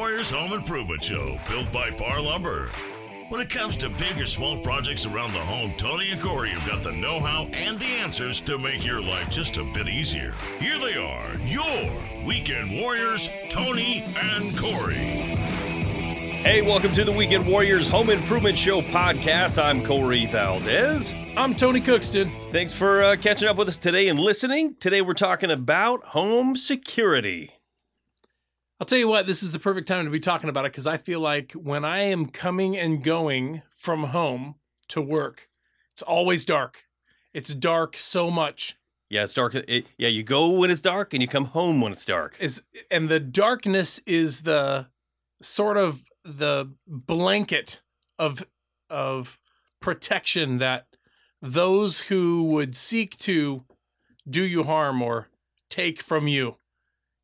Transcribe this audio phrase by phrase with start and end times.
[0.00, 2.70] Warriors Home Improvement Show, built by Parr Lumber.
[3.28, 6.66] When it comes to big or small projects around the home, Tony and Corey have
[6.66, 10.32] got the know how and the answers to make your life just a bit easier.
[10.58, 11.90] Here they are, your
[12.26, 14.94] Weekend Warriors, Tony and Corey.
[14.94, 19.62] Hey, welcome to the Weekend Warriors Home Improvement Show podcast.
[19.62, 21.12] I'm Corey Valdez.
[21.36, 22.32] I'm Tony Cookston.
[22.50, 24.76] Thanks for uh, catching up with us today and listening.
[24.80, 27.59] Today we're talking about home security.
[28.80, 30.86] I'll tell you what, this is the perfect time to be talking about it because
[30.86, 34.54] I feel like when I am coming and going from home
[34.88, 35.50] to work,
[35.92, 36.84] it's always dark.
[37.34, 38.76] It's dark so much.
[39.10, 39.54] Yeah, it's dark.
[39.54, 42.38] It, yeah, you go when it's dark and you come home when it's dark.
[42.40, 44.86] Is and the darkness is the
[45.42, 47.82] sort of the blanket
[48.18, 48.46] of
[48.88, 49.40] of
[49.80, 50.86] protection that
[51.42, 53.64] those who would seek to
[54.28, 55.28] do you harm or
[55.68, 56.56] take from you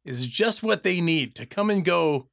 [0.07, 2.29] is just what they need to come and go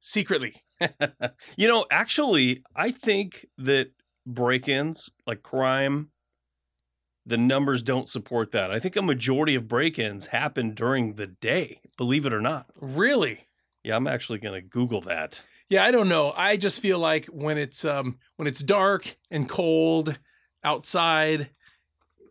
[0.00, 0.56] secretly.
[1.56, 3.92] you know, actually, I think that
[4.26, 6.10] break ins, like crime,
[7.26, 8.70] the numbers don't support that.
[8.70, 12.66] I think a majority of break ins happen during the day, believe it or not.
[12.80, 13.46] Really?
[13.82, 15.44] Yeah, I'm actually going to Google that.
[15.68, 16.32] Yeah, I don't know.
[16.36, 20.18] I just feel like when it's um when it's dark and cold
[20.62, 21.50] outside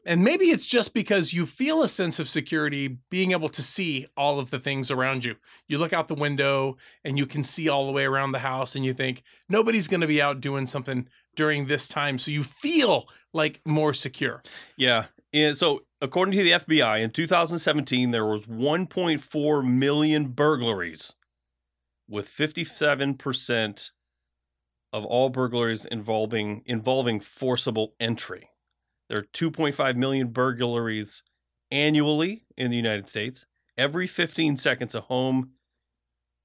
[0.05, 4.05] and maybe it's just because you feel a sense of security being able to see
[4.17, 5.35] all of the things around you.
[5.67, 8.75] You look out the window and you can see all the way around the house
[8.75, 12.43] and you think nobody's going to be out doing something during this time so you
[12.43, 14.43] feel like more secure.
[14.77, 15.05] Yeah.
[15.31, 21.15] And so according to the FBI in 2017 there was 1.4 million burglaries
[22.09, 23.91] with 57%
[24.91, 28.49] of all burglaries involving involving forcible entry.
[29.09, 31.23] There are 2.5 million burglaries
[31.71, 33.45] annually in the United States.
[33.77, 35.51] Every 15 seconds, a home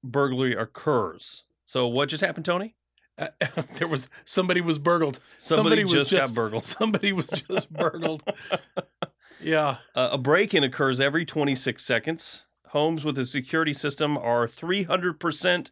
[0.03, 1.45] burglary occurs.
[1.65, 2.75] So, what just happened, Tony?
[3.17, 3.27] Uh,
[3.77, 5.19] there was somebody was burgled.
[5.37, 6.65] Somebody, somebody just, just, got burgled.
[6.79, 8.23] Somebody was just burgled.
[9.41, 9.77] yeah.
[9.93, 12.45] Uh, a break in occurs every 26 seconds.
[12.69, 15.71] Homes with a security system are 300%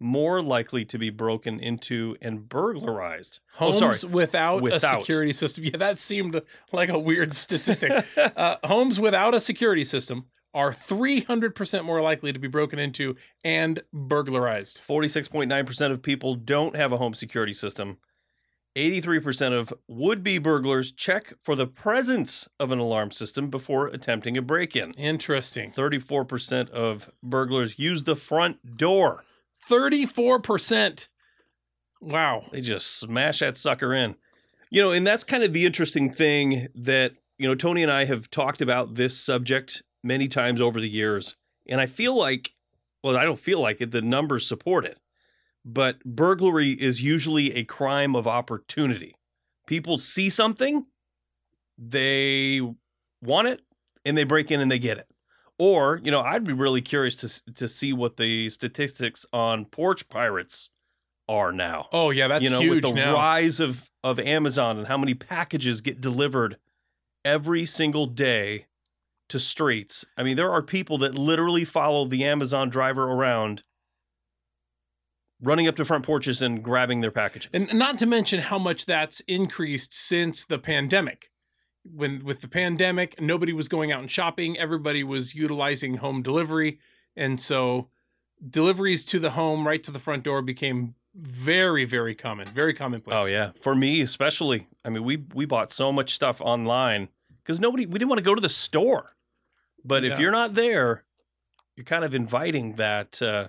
[0.00, 3.40] more likely to be broken into and burglarized.
[3.54, 4.12] Homes oh, sorry.
[4.12, 5.64] Without, without, a security system.
[5.64, 6.40] Yeah, that seemed
[6.72, 7.92] like a weird statistic.
[8.16, 13.82] uh, homes without a security system are 300% more likely to be broken into and
[13.92, 14.82] burglarized.
[14.86, 17.98] 46.9% of people don't have a home security system.
[18.76, 24.36] 83% of would be burglars check for the presence of an alarm system before attempting
[24.36, 24.92] a break in.
[24.92, 25.70] Interesting.
[25.70, 29.24] 34% of burglars use the front door.
[29.68, 31.08] 34%.
[32.00, 32.42] Wow.
[32.52, 34.16] They just smash that sucker in.
[34.70, 38.04] You know, and that's kind of the interesting thing that, you know, Tony and I
[38.04, 41.36] have talked about this subject many times over the years.
[41.68, 42.54] And I feel like,
[43.02, 44.98] well, I don't feel like it, the numbers support it.
[45.64, 49.16] But burglary is usually a crime of opportunity.
[49.66, 50.86] People see something,
[51.76, 52.60] they
[53.22, 53.60] want it,
[54.04, 55.06] and they break in and they get it.
[55.58, 60.08] Or, you know, I'd be really curious to to see what the statistics on porch
[60.08, 60.70] pirates
[61.28, 61.88] are now.
[61.92, 63.14] Oh yeah, that's you know, huge with the now.
[63.14, 66.56] rise of of Amazon and how many packages get delivered
[67.24, 68.66] every single day
[69.28, 70.04] to streets.
[70.16, 73.62] I mean, there are people that literally follow the Amazon driver around
[75.40, 77.50] running up to front porches and grabbing their packages.
[77.52, 81.30] And not to mention how much that's increased since the pandemic
[81.94, 84.58] when with the pandemic, nobody was going out and shopping.
[84.58, 86.78] Everybody was utilizing home delivery,
[87.16, 87.88] and so
[88.48, 93.20] deliveries to the home, right to the front door, became very, very common, very commonplace.
[93.22, 94.68] Oh yeah, for me especially.
[94.84, 97.08] I mean, we we bought so much stuff online
[97.42, 99.14] because nobody we didn't want to go to the store.
[99.84, 101.04] But if you're not there,
[101.76, 103.48] you're kind of inviting that uh,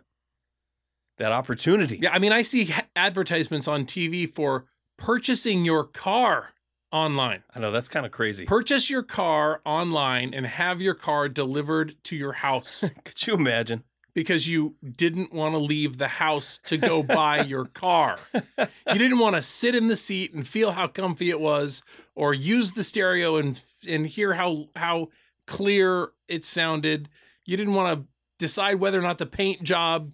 [1.17, 2.00] that opportunity.
[2.01, 4.66] Yeah, I mean, I see advertisements on TV for
[4.97, 6.53] purchasing your car
[6.91, 7.44] online.
[7.55, 8.45] I know that's kind of crazy.
[8.45, 12.83] Purchase your car online and have your car delivered to your house.
[13.06, 13.83] Could you imagine?
[14.13, 18.18] Because you didn't want to leave the house to go buy your car.
[18.57, 21.83] You didn't want to sit in the seat and feel how comfy it was
[22.15, 25.09] or use the stereo and and hear how how
[25.45, 27.07] clear it sounded.
[27.45, 28.07] You didn't want to
[28.39, 30.13] decide whether or not the paint job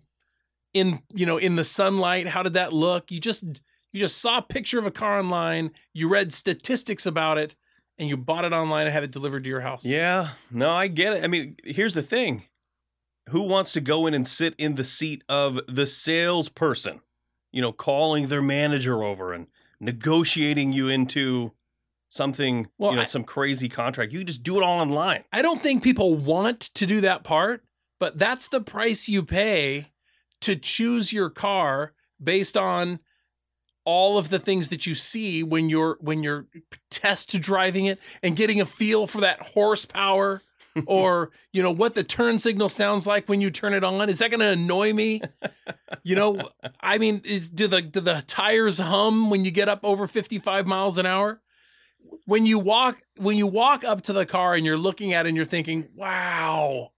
[0.73, 3.61] in you know in the sunlight how did that look you just
[3.95, 7.55] you just saw a picture of a car online, you read statistics about it,
[7.97, 9.85] and you bought it online and had it delivered to your house.
[9.85, 11.23] Yeah, no, I get it.
[11.23, 12.43] I mean, here's the thing
[13.29, 16.99] who wants to go in and sit in the seat of the salesperson,
[17.53, 19.47] you know, calling their manager over and
[19.79, 21.53] negotiating you into
[22.09, 24.11] something, well, you know, I, some crazy contract?
[24.11, 25.23] You just do it all online.
[25.31, 27.63] I don't think people want to do that part,
[27.97, 29.91] but that's the price you pay
[30.41, 32.99] to choose your car based on
[33.85, 36.47] all of the things that you see when you're when you're
[36.89, 40.41] test driving it and getting a feel for that horsepower
[40.87, 44.09] or you know what the turn signal sounds like when you turn it on.
[44.09, 45.21] Is that going to annoy me?
[46.03, 46.41] You know
[46.81, 50.67] i mean is do the do the tires hum when you get up over 55
[50.67, 51.41] miles an hour?
[52.25, 55.29] When you walk when you walk up to the car and you're looking at it
[55.29, 56.91] and you're thinking wow.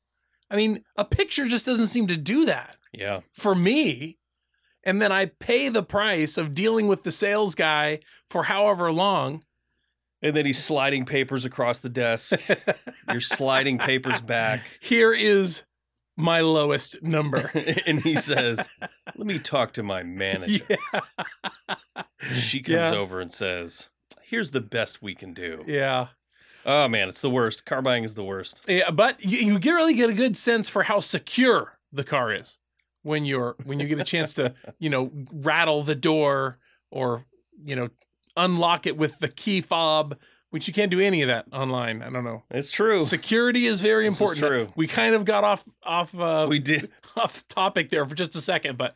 [0.49, 3.19] I mean a picture just doesn't seem to do that Yeah.
[3.33, 4.16] for me
[4.87, 7.99] and then i pay the price of dealing with the sales guy
[8.29, 9.43] for however long
[10.23, 12.33] And then he's sliding papers across the desk.
[13.11, 14.61] You're sliding papers back.
[14.81, 15.63] here is
[16.17, 17.51] my lowest number
[17.87, 18.67] and he says,
[19.15, 20.75] Let me talk to my manager.
[22.33, 22.93] She comes Yeah.
[22.95, 23.89] over and says,
[24.23, 25.63] Here's the best we can do.
[25.67, 26.07] yeah
[26.65, 27.63] Oh man, it's the worst.
[27.65, 28.65] Car buying is the worst.
[28.67, 32.33] Yeah, but you, you get really get a good sense for how secure the car
[32.33, 32.57] is
[33.03, 36.57] when you're when you get a chance to you know rattle the door
[36.91, 37.25] or
[37.63, 37.89] you know
[38.35, 40.15] unlock it with the key fob,
[40.51, 42.01] which you can't do any of that online.
[42.01, 42.43] I don't know.
[42.51, 43.01] It's true.
[43.01, 44.47] Security is very This is important.
[44.69, 44.73] true.
[44.75, 46.91] We kind of got off off uh, we did.
[47.17, 48.93] off topic there for just a second, but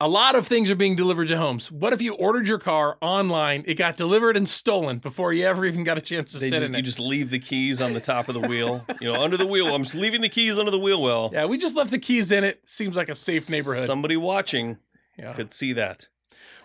[0.00, 1.70] a lot of things are being delivered to homes.
[1.70, 5.66] What if you ordered your car online, it got delivered and stolen before you ever
[5.66, 6.78] even got a chance to They sit just, in it.
[6.78, 8.84] you just leave the keys on the top of the wheel.
[9.00, 9.74] You know, under the wheel.
[9.74, 11.30] I'm just leaving the keys under the wheel well.
[11.32, 12.66] yeah, we just left the keys in it.
[12.66, 13.84] Seems like a safe neighborhood.
[13.84, 14.78] Somebody watching
[15.18, 15.32] yeah.
[15.34, 16.08] could see that.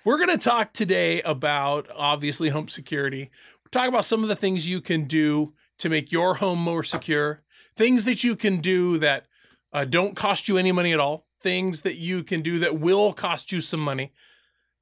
[0.05, 3.31] We're going to talk today about obviously home security.
[3.63, 6.83] We're talking about some of the things you can do to make your home more
[6.83, 7.41] secure,
[7.75, 9.25] things that you can do that
[9.73, 13.13] uh, don't cost you any money at all, things that you can do that will
[13.13, 14.11] cost you some money,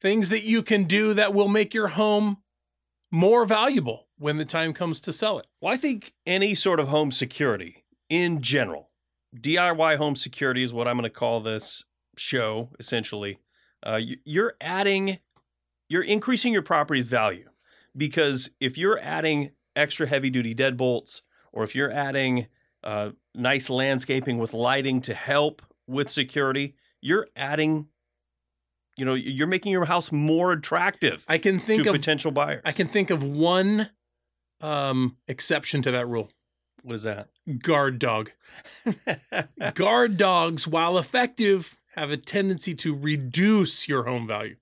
[0.02, 2.38] things that you can do that will make your home
[3.12, 5.46] more valuable when the time comes to sell it.
[5.60, 8.92] Well, I think any sort of home security in general,
[9.38, 11.84] DIY home security is what I'm going to call this
[12.16, 13.40] show essentially.
[13.86, 15.20] Uh, you- you're adding,
[15.90, 17.50] you're increasing your property's value
[17.98, 22.48] because if you're adding extra heavy duty deadbolts or if you're adding
[22.86, 25.62] uh, nice landscaping with lighting to help
[25.94, 27.88] with security, you're adding,
[28.98, 32.62] you know, you're making your house more attractive I can think to of potential buyers.
[32.66, 33.90] I can think of one
[34.62, 36.32] um, exception to that rule.
[36.84, 37.30] What is that?
[37.62, 38.32] Guard dog.
[39.76, 44.56] Guard dogs, while effective, have a tendency to reduce your home value.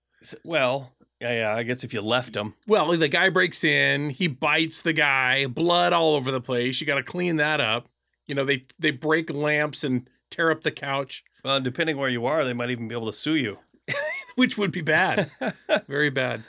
[0.44, 1.56] Well, yeah, yeah.
[1.56, 5.48] I guess if you left them, Well, the guy breaks in, he bites the guy,
[5.48, 6.80] blood all over the place.
[6.82, 7.88] You got to clean that up.
[8.28, 12.26] You know, they they break lamps and tear up the couch, well, depending where you
[12.26, 13.60] are, they might even be able to sue you.
[14.36, 15.30] which would be bad,
[15.88, 16.44] very bad.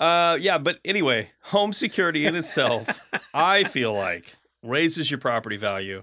[0.00, 6.02] Uh, yeah, but anyway, home security in itself, I feel like, raises your property value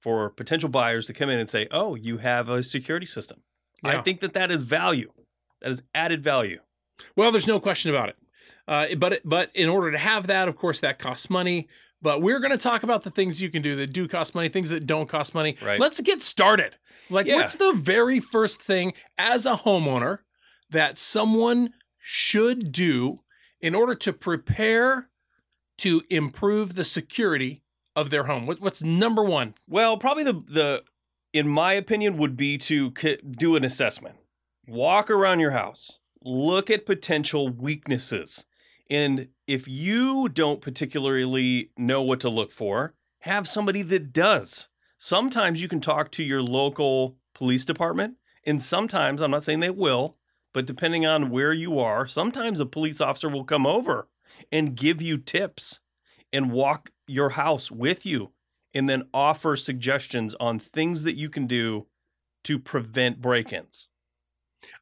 [0.00, 3.42] for potential buyers to come in and say, "Oh, you have a security system."
[3.82, 5.10] I think that that is value.
[5.62, 6.60] That is added value.
[7.16, 8.16] Well, there's no question about it.
[8.68, 11.68] Uh, but but in order to have that, of course, that costs money.
[12.02, 14.48] But we're going to talk about the things you can do that do cost money,
[14.48, 15.56] things that don't cost money.
[15.62, 15.78] Right.
[15.78, 16.76] Let's get started.
[17.10, 17.36] Like, Yeah.
[17.36, 20.20] what's the very first thing as a homeowner
[20.70, 23.18] that someone should do
[23.60, 25.10] in order to prepare
[25.78, 27.62] to improve the security
[27.94, 28.46] of their home?
[28.46, 29.54] What, what's number one?
[29.66, 30.84] Well, probably the the
[31.32, 34.16] in my opinion would be to do an assessment.
[34.66, 35.98] Walk around your house.
[36.24, 38.46] Look at potential weaknesses.
[38.88, 44.68] And if you don't particularly know what to look for, have somebody that does.
[44.96, 48.14] Sometimes you can talk to your local police department,
[48.46, 50.16] and sometimes, I'm not saying they will,
[50.54, 54.06] but depending on where you are, sometimes a police officer will come over
[54.52, 55.80] and give you tips
[56.32, 58.30] and walk your house with you
[58.72, 61.88] and then offer suggestions on things that you can do
[62.44, 63.88] to prevent break-ins.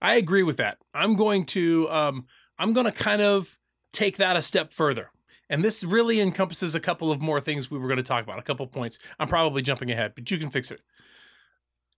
[0.02, 0.76] I agree with that.
[0.92, 2.26] I'm going to um,
[2.58, 3.58] I'm going to kind of
[3.92, 5.10] take that a step further.
[5.50, 8.38] And this really encompasses a couple of more things we were going to talk about,
[8.38, 8.98] a couple of points.
[9.18, 10.82] I'm probably jumping ahead, but you can fix it.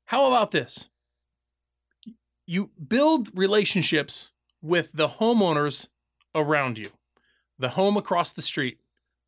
[0.07, 0.89] How about this?
[2.47, 4.33] You build relationships
[4.63, 5.89] with the homeowners
[6.35, 6.91] around you,
[7.59, 8.79] the home across the street,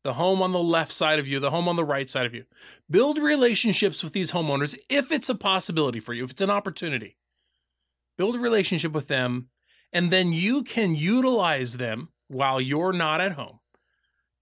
[0.03, 2.33] the home on the left side of you, the home on the right side of
[2.33, 2.45] you.
[2.89, 7.17] Build relationships with these homeowners if it's a possibility for you, if it's an opportunity
[8.17, 9.49] build a relationship with them,
[9.91, 13.59] and then you can utilize them while you're not at home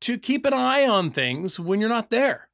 [0.02, 2.50] to keep an eye on things when you're not there.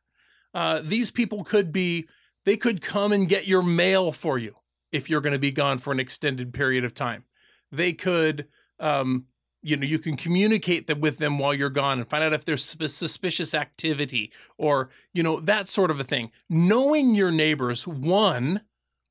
[0.54, 2.08] Uh, these people could be,
[2.46, 4.56] they could come and get your mail for you
[4.92, 7.24] if you're going to be gone for an extended period of time.
[7.72, 8.48] They could,
[8.80, 9.26] um,
[9.62, 12.46] you know, you can communicate them with them while you're gone and find out if
[12.46, 16.32] there's sus- suspicious activity or, you know, that sort of a thing.
[16.50, 18.62] Knowing your neighbors, one,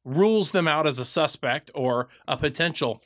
[0.04, 3.02] rules them out as a suspect or a potential.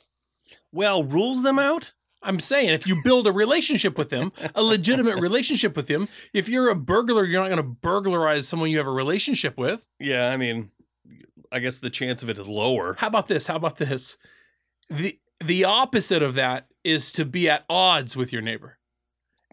[0.71, 1.93] Well, rules them out?
[2.23, 6.47] I'm saying if you build a relationship with him, a legitimate relationship with him, if
[6.49, 9.85] you're a burglar, you're not going to burglarize someone you have a relationship with.
[9.99, 10.71] Yeah, I mean,
[11.51, 12.95] I guess the chance of it is lower.
[12.99, 13.47] How about this?
[13.47, 14.17] How about this?
[14.89, 18.77] The the opposite of that is to be at odds with your neighbor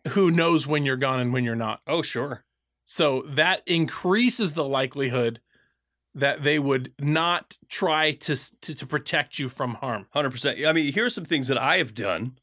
[0.09, 1.81] who knows when you're gone and when you're not.
[1.87, 2.45] Oh, sure.
[2.85, 5.41] So that increases the likelihood
[6.15, 10.07] that they would not try to to, to protect you from harm.
[10.15, 10.67] 100%.
[10.67, 12.39] I mean, here's some things that I have done.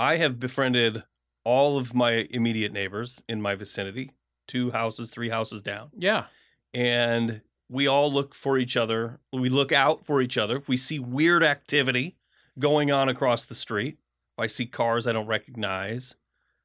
[0.00, 1.02] I have befriended
[1.44, 4.12] all of my immediate neighbors in my vicinity,
[4.48, 5.90] two houses, three houses down.
[5.94, 6.24] Yeah.
[6.72, 9.20] And we all look for each other.
[9.30, 10.56] We look out for each other.
[10.56, 12.16] If we see weird activity
[12.58, 13.98] going on across the street,
[14.38, 16.14] if I see cars I don't recognize,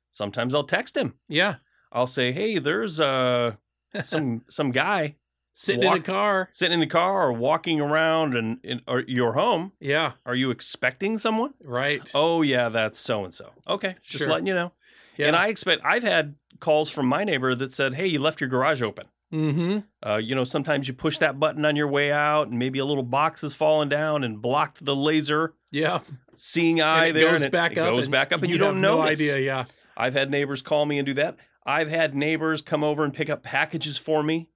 [0.09, 1.15] sometimes I'll text him.
[1.27, 1.55] Yeah.
[1.91, 3.55] I'll say, "Hey, there's uh
[4.01, 5.17] some some guy
[5.57, 6.49] Sitting Walk- in the car.
[6.51, 9.71] sitting in the car or walking around and in or your home.
[9.79, 10.11] Yeah.
[10.25, 12.11] Are you expecting someone?" Right.
[12.13, 13.51] Oh yeah, that's so and so.
[13.67, 14.29] Okay, just Sure.
[14.29, 14.73] letting you know.
[15.17, 15.27] yeah.
[15.27, 18.49] And I expect I've had calls from my neighbor that said, "Hey, you left your
[18.49, 19.79] garage open." mm-hmm.
[20.07, 22.85] Uh, you know, sometimes you push that button on your way out, and maybe a
[22.85, 25.99] little box has fallen down and blocked the laser Yeah.
[26.35, 27.89] seeing eye And it there, goes and back it up.
[27.89, 28.97] goes and back up, and you you'd don't know.
[28.97, 29.37] no idea.
[29.39, 29.65] Yeah.
[29.97, 31.37] I've had neighbors call me and do that.
[31.65, 34.49] I've had neighbors come over and pick up packages for me,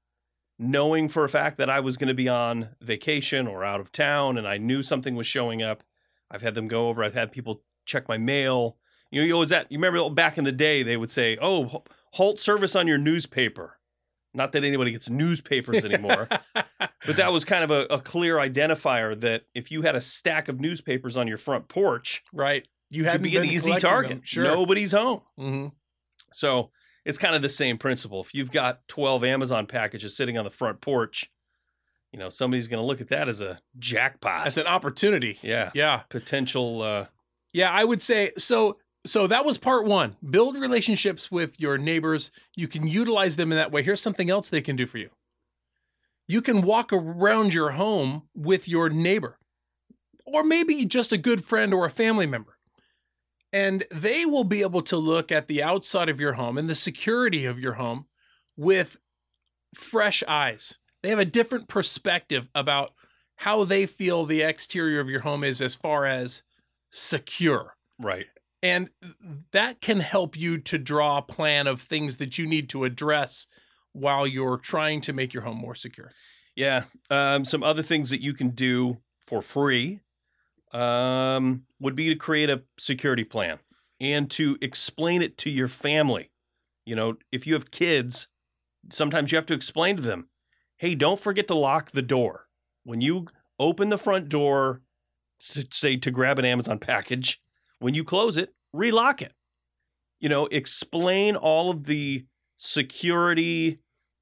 [0.59, 3.91] knowing for a fact that I was going to be on vacation or out of
[3.91, 5.83] town, and I knew something was showing up.
[6.29, 7.03] I've had them go over.
[7.03, 8.77] I've had people check my mail.
[9.09, 9.71] You know, you always that.
[9.71, 13.77] You remember back in the day, they would say, "Oh, halt service on your newspaper."
[14.31, 19.19] Not that anybody gets newspapers anymore, but that was kind of a, a clear identifier
[19.19, 22.67] that if you had a stack of newspapers on your front porch, right.
[22.91, 24.21] You had could be an easy target.
[24.23, 24.43] Sure.
[24.43, 25.21] Nobody's home.
[25.37, 25.67] hmm
[26.31, 26.69] So
[27.06, 28.22] it's kind of the same principle.
[28.22, 31.32] If you've got 12 Amazon packages sitting on the front porch,
[32.12, 34.48] you know, somebody's going to look at that as a jackpot.
[34.48, 35.38] As an opportunity.
[35.41, 35.72] yeah.
[35.74, 36.01] Yeah.
[36.10, 36.82] Potential.
[36.82, 37.06] Uh,
[37.53, 38.77] Yeah, I would say so.
[39.06, 40.18] So that was part one.
[40.29, 42.32] Build relationships with your neighbors.
[42.56, 43.82] You can utilize them in that way.
[43.82, 45.10] Here's something else they can do for you.
[46.27, 49.39] You can walk around your home with your neighbor,
[50.25, 52.58] or maybe just a good friend or a family member.
[53.51, 56.75] And they will be able to look at the outside of your home and the
[56.75, 58.06] security of your home
[58.56, 58.98] with
[59.74, 60.79] fresh eyes.
[61.01, 62.91] They have a different perspective about
[63.38, 66.44] how they feel the exterior of your home is as far as
[66.91, 67.75] secure.
[67.98, 68.25] right.
[68.62, 68.89] And
[69.53, 73.48] that can help you to draw a plan of things that you need to address
[73.94, 76.12] while you're trying to make your home more secure.
[76.58, 76.84] Yeah.
[77.10, 80.01] Um, some other things that you can do for free
[80.71, 83.59] um, would be to create a security plan
[83.99, 86.31] and to explain it to your family.
[86.85, 88.27] You know, if you have kids,
[88.89, 90.29] sometimes you have to explain to them,
[90.77, 92.47] hey, don't forget to lock the door.
[92.83, 93.27] When you
[93.59, 94.81] open the front door,
[95.39, 97.41] say to grab an Amazon package,
[97.79, 99.33] when you close it, relock it.
[100.19, 102.25] You know, explain all of the
[102.57, 103.79] security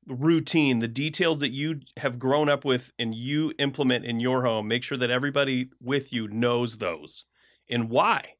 [0.07, 4.67] routine, the details that you have grown up with and you implement in your home.
[4.67, 7.25] Make sure that everybody with you knows those
[7.69, 8.33] and why.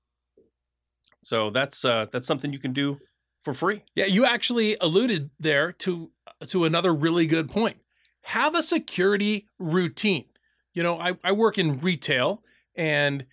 [1.22, 3.00] So that's uh, that's something you can do
[3.40, 3.84] for free.
[3.96, 6.12] Yeah, you actually alluded there to
[6.48, 7.78] to another really good point.
[8.22, 10.26] Have a security routine.
[10.74, 12.44] You know, I, I work in retail
[12.76, 13.26] and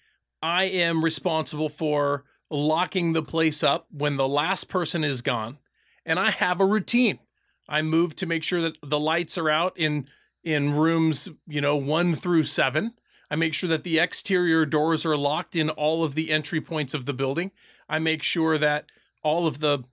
[0.43, 5.59] I am responsible for locking the place up when the last person is gone.
[6.07, 7.19] And I have a routine.
[7.68, 10.09] I move to make sure that the lights are out in
[10.42, 12.92] in rooms, you know, 1 through 7.
[13.30, 16.92] I make sure that the exterior doors are locked in all of the entry points
[16.92, 17.50] of the building.
[17.88, 18.87] I make sure that
[19.23, 19.85] all of the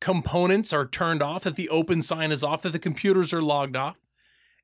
[0.00, 3.76] components are turned off, that the open sign is off, that the computers are logged
[3.76, 4.06] off.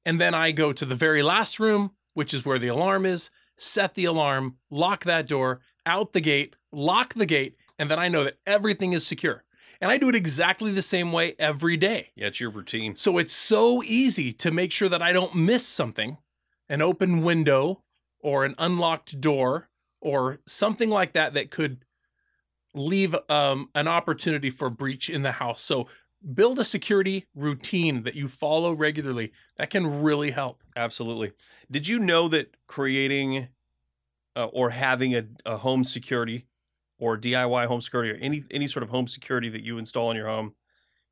[0.04, 3.30] And then I go to the very last room, which is where the alarm is,
[3.57, 8.09] set the alarm, lock that door, out the gate, lock the gate, and then I
[8.09, 9.45] know that everything is secure.
[9.81, 12.11] And I do it exactly the same way every day.
[12.17, 12.97] Yeah, it's your routine.
[12.97, 16.19] So it's so easy to make sure that I don't miss something
[16.69, 17.83] an open window
[18.21, 19.71] or an unlocked door
[20.01, 21.85] or something like that that could
[22.75, 25.63] leave um, an opportunity for breach in the house.
[25.63, 25.89] So
[26.35, 29.33] build a security routine that you follow regularly.
[29.57, 30.63] That can really help.
[30.77, 31.33] Absolutely.
[31.71, 33.49] Did you know that creating
[34.37, 36.47] uh, or having a, a home security
[36.99, 40.17] or DIY home security or any any sort of home security that you install in
[40.17, 40.55] your home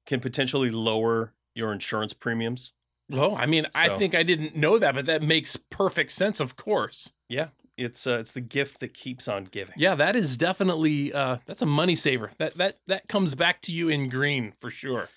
[0.04, 2.72] can potentially lower your insurance premiums?
[3.14, 6.56] Oh, I mean, I think I didn't know that, but that makes perfect sense, of
[6.56, 7.12] course.
[7.28, 9.74] Yeah, it's uh, it's the gift that keeps on giving.
[9.76, 12.32] Yeah, that is definitely uh, that's a money saver.
[12.38, 15.08] That that that comes back to you in green for sure.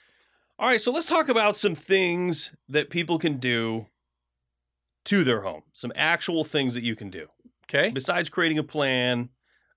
[0.59, 3.87] All right, so let's talk about some things that people can do
[5.05, 5.63] to their home.
[5.73, 7.29] Some actual things that you can do
[7.63, 7.91] Okay.
[7.91, 9.29] besides creating a plan,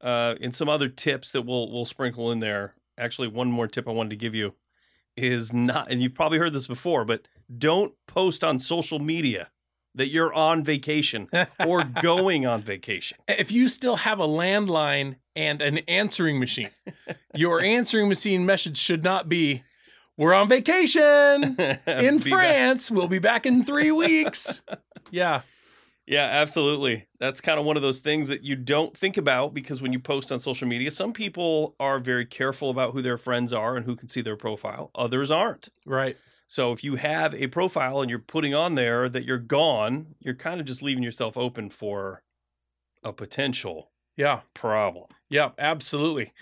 [0.02, 2.72] uh, and some other tips that we'll we'll sprinkle in there.
[2.98, 4.54] Actually, one more tip I wanted to give you
[5.16, 7.26] is not, and you've probably heard this before, but
[7.58, 9.50] don't post on social media
[9.94, 11.28] that you're on vacation
[11.66, 13.18] or going on vacation.
[13.28, 16.70] if you still have a landline and an answering machine,
[17.34, 19.62] your answering machine message should not be,
[20.16, 20.98] "We're on vacation
[21.86, 22.90] in Be back- France.
[22.90, 24.62] We'll be back in three weeks."
[25.10, 25.42] yeah.
[26.06, 27.06] Yeah, absolutely.
[27.20, 30.00] That's kind of one of those things that you don't think about because when you
[30.00, 33.86] post on social media, some people are very careful about who their friends are and
[33.86, 34.90] who can see their profile.
[34.96, 35.68] Others aren't.
[35.86, 36.16] Right.
[36.48, 40.34] So if you have a profile and you're putting on there that you're gone, you're
[40.34, 42.22] kind of just leaving yourself open for
[43.02, 44.40] a potential Yeah.
[44.54, 45.06] problem.
[45.30, 46.32] Yeah, absolutely.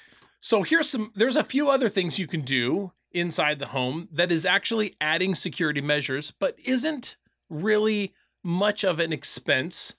[0.40, 4.32] So here's some there's a few other things you can do inside the home that
[4.32, 7.16] is actually adding security measures but isn't
[7.48, 9.94] really much of an expense.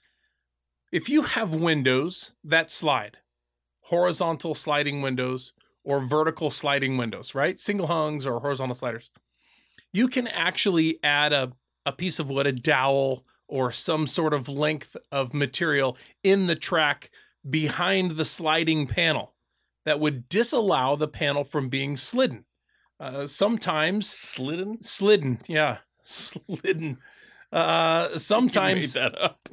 [0.90, 3.18] If you have windows that slide,
[3.84, 5.52] horizontal sliding windows
[5.84, 7.58] or vertical sliding windows, right?
[7.58, 9.10] Single hungs or horizontal sliders.
[9.92, 11.52] You can actually add a,
[11.84, 16.56] a piece of wood, a dowel, or some sort of length of material in the
[16.56, 17.10] track
[17.48, 19.34] behind the sliding panel
[19.84, 22.44] that would disallow the panel from being slidden.
[22.98, 24.82] Uh, sometimes Slidden?
[24.82, 26.98] slidden, yeah, slidden.
[27.52, 29.48] Uh, sometimes, You made that up.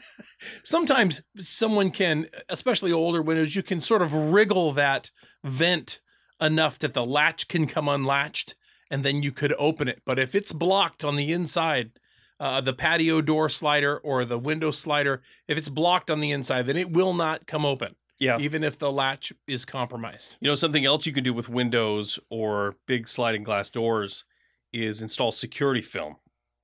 [0.62, 5.10] sometimes someone can, especially older windows, you can sort of wriggle that
[5.44, 6.00] vent
[6.40, 8.54] enough that the latch can come unlatched,
[8.90, 10.02] and then you could open it.
[10.04, 11.92] But if it's blocked on the inside,
[12.38, 16.66] uh, the patio door slider or the window slider, if it's blocked on the inside,
[16.66, 17.96] then it will not come open.
[18.20, 18.38] Yeah.
[18.40, 20.38] even if the latch is compromised.
[20.40, 24.24] You know, something else you can do with windows or big sliding glass doors
[24.72, 26.16] is install security film.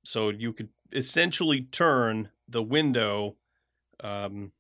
[0.05, 3.37] So you could essentially turn the window
[4.01, 4.53] um,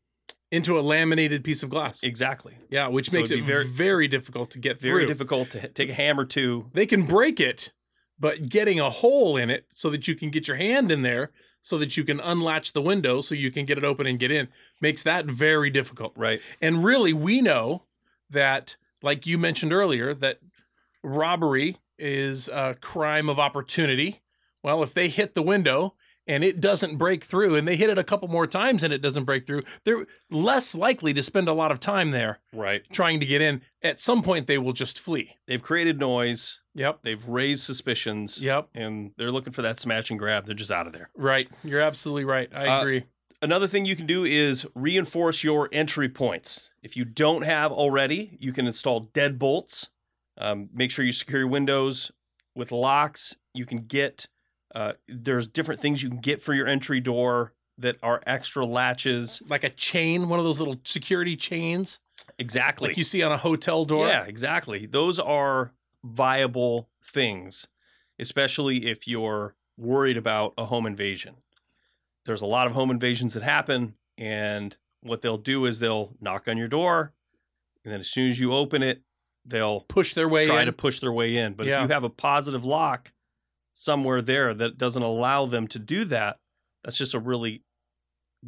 [0.50, 2.02] Into a laminated piece of glass.
[2.02, 2.54] exactly.
[2.70, 4.98] Yeah, which So makes it very, very difficult to get Very through.
[5.00, 6.70] Very difficult to take a hammer to.
[6.72, 7.72] They can break it,
[8.18, 11.30] but getting a hole in it so that you can get your hand in there
[11.60, 14.30] so that you can unlatch the window so you can get it open and get
[14.30, 14.48] in
[14.82, 16.12] makes that very difficult.
[16.14, 16.40] Right.
[16.60, 17.84] And really, we know
[18.30, 20.40] that, like you mentioned earlier, that
[21.02, 24.20] robbery is a crime of opportunity.
[24.62, 25.94] Well, if they hit the window
[26.26, 29.02] and it doesn't break through, and they hit it a couple more times and it
[29.02, 32.82] doesn't break through, they're less likely to spend a lot of time there Right.
[32.92, 33.62] trying to get in.
[33.82, 35.36] At some point, they will just flee.
[35.46, 36.62] They've created noise.
[36.74, 37.00] Yep.
[37.02, 38.40] They've raised suspicions.
[38.40, 38.68] Yep.
[38.74, 40.46] And they're looking for that smash and grab.
[40.46, 41.10] They're just out of there.
[41.14, 41.48] Right.
[41.62, 42.48] You're absolutely right.
[42.54, 43.04] I Uh, agree.
[43.42, 46.72] Another thing you can do is reinforce your entry points.
[46.82, 49.90] If you don't have already, you can install deadbolts.
[50.38, 52.10] Um, make sure you secure your windows
[52.56, 53.36] with locks.
[53.52, 54.26] You can get
[54.74, 59.42] uh, there's different things you can get for your entry door that are extra latches.
[59.48, 62.00] Like a chain, one of those little security chains
[62.38, 62.88] Exactly.
[62.88, 64.06] like you see on a hotel door.
[64.08, 64.86] Yeah, exactly.
[64.86, 67.68] Those are viable things,
[68.18, 71.36] especially if you're worried about a home invasion.
[72.24, 76.48] There's a lot of home invasions that happen, and what they'll do is they'll knock
[76.48, 77.12] on your door,
[77.84, 79.02] and then as soon as you open it,
[79.44, 80.66] they'll Push their way try in.
[80.66, 81.52] to push their way in.
[81.54, 81.82] But Yeah.
[81.82, 83.12] if you have a positive lock
[83.74, 86.38] somewhere there that doesn't allow them to do that,
[86.82, 87.62] that's just a really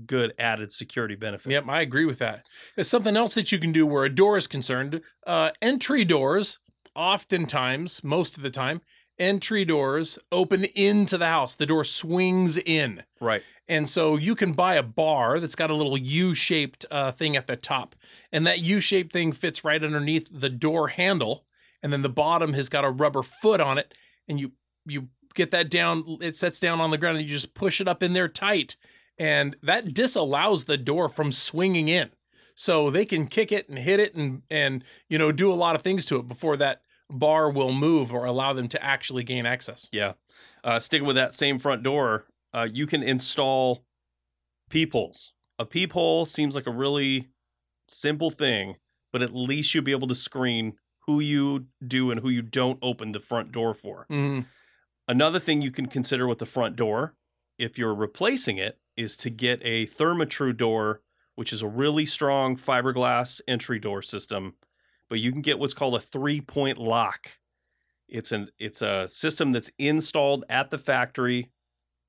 [0.07, 1.53] good added security benefit.
[1.53, 2.47] Yep, I agree with that.
[2.75, 5.01] There's something else that you can do where a door is concerned.
[5.27, 6.59] Uh, entry doors,
[6.95, 8.83] oftentimes, most of the time,
[9.19, 11.55] entry doors open into the house.
[11.55, 13.05] The door swings in.
[13.21, 13.43] Right.
[13.69, 17.37] And so you can buy a bar that's got a little U shaped uh, thing
[17.37, 17.97] at the top.
[18.31, 21.47] And that U shaped thing fits right underneath the door handle.
[21.83, 23.95] And then the bottom has got a rubber foot on it.
[24.29, 24.53] And you,
[24.85, 27.87] you get that down, it sets down on the ground and you just push it
[27.87, 28.77] up in there tight.
[29.18, 32.11] And that disallows the door from swinging in.
[32.55, 35.77] So they can kick it and hit it and, and, you know, do a lot
[35.77, 39.46] of things to it before that bar will move or allow them to actually gain
[39.46, 39.88] access.
[39.92, 40.14] Yeah.
[40.64, 43.85] Uh, sticking with that same front door, uh, you can install
[44.70, 45.33] peepholes.
[45.59, 47.29] A peephole seems like a really
[47.88, 48.77] simple thing,
[49.12, 50.75] but at least you'll be able to screen
[51.07, 54.07] who you do and who you don't open the front door for.
[54.11, 54.46] Mm,
[55.09, 57.14] Another thing you can consider with the front door,
[57.59, 61.01] if you're replacing it, is to get a Therma-Tru door,
[61.35, 64.55] which is a really strong fiberglass entry door system.
[65.09, 67.38] But you can get what's called a three-point lock.
[68.09, 71.51] It's an it's a system that's installed at the factory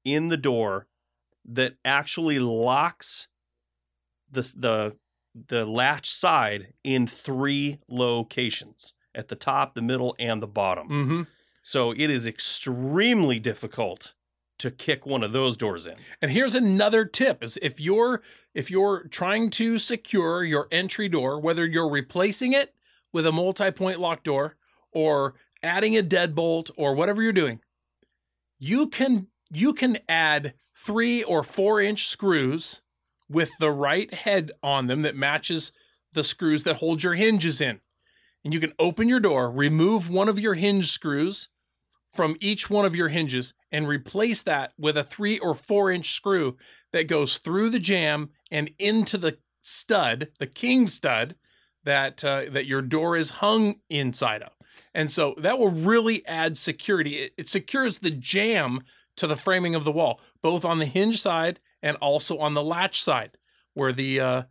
[0.06, 0.88] in the door
[1.46, 3.28] that actually locks
[4.30, 4.96] the the
[5.50, 10.88] the latch side in three locations at the top, the middle, and the bottom.
[10.88, 11.22] hmm
[11.68, 14.14] So it is extremely difficult
[14.60, 15.96] to kick one of those doors in.
[16.22, 18.22] And here's another tip is if you're
[18.54, 22.74] if you're trying to secure your entry door, whether you're replacing it
[23.12, 24.56] with a multi-point lock door
[24.94, 27.60] or adding a deadbolt or whatever you're doing,
[28.58, 32.82] you can you can add 3 or 4 inch screws
[33.28, 35.74] with the right head on them that matches
[36.14, 37.82] the screws that hold your hinges in.
[38.46, 41.50] And you can open your door, remove one of your hinge screws
[42.12, 46.12] from each one of your hinges and replace that with a three or four inch
[46.12, 46.58] screw
[46.91, 51.36] that goes through the jamb and into the stud, the king stud
[51.84, 54.52] that uh, that your door is hung inside of.
[54.93, 57.15] And so that will really add security.
[57.15, 58.82] It, it secures the jamb
[59.17, 62.63] to the framing of the wall, both on the hinge side and also on the
[62.63, 63.38] latch side,
[63.74, 64.43] where the uh,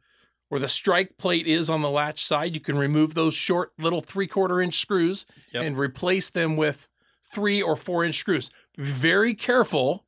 [0.49, 2.55] where the strike plate is on the latch side.
[2.55, 5.65] You can remove those short little three quarter inch screws Yep.
[5.65, 6.89] and replace them with
[7.31, 8.51] three or four inch screws.
[8.77, 10.05] Be very careful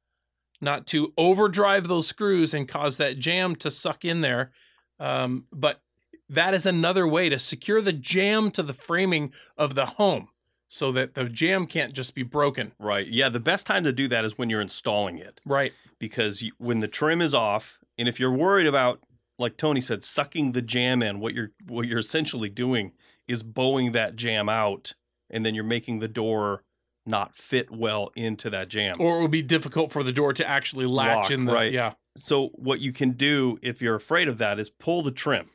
[0.61, 4.51] not to overdrive those screws and cause that jamb to suck in there.
[4.99, 5.81] Um, but
[6.29, 10.29] that is another way to secure the jamb to the framing of the home
[10.67, 12.73] so that the jamb can't just be broken.
[12.79, 13.07] Right.
[13.07, 13.29] Yeah.
[13.31, 15.73] The best time to do that is when you're installing it Right.
[15.99, 19.01] because you, when the trim is off, and if you're worried about,
[19.39, 22.93] like Tony said, sucking the jamb in, what you're what you're essentially doing
[23.29, 24.95] is bowing that jamb out,
[25.31, 26.65] and then you're making the door
[27.09, 28.97] not fit well into that jamb.
[29.01, 31.73] Or it would be difficult for the door to actually latch Lock, in the right.
[31.73, 31.95] yeah.
[32.17, 35.47] So what you can do if you're afraid of that is pull the trim.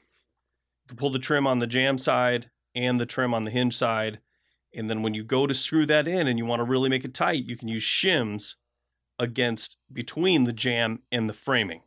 [0.83, 3.75] You can pull the trim on the jamb side and the trim on the hinge
[3.75, 4.19] side.
[4.75, 7.05] And then when you go to screw that in and you want to really make
[7.05, 8.55] it tight, you can use shims
[9.19, 11.81] against between the jamb and the framing.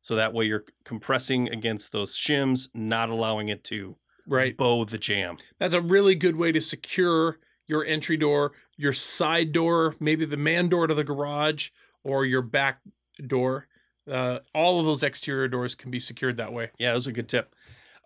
[0.00, 4.56] So that way you're compressing against those shims, not allowing it to Right.
[4.56, 5.36] bow the jamb.
[5.58, 10.36] That's a really good way to secure your entry door, your side door, maybe the
[10.36, 11.70] man door to the garage,
[12.04, 12.80] or your back
[13.26, 13.68] door.
[14.10, 16.70] Uh, all of those exterior doors can be secured that way.
[16.78, 17.54] Yeah, that was a good tip.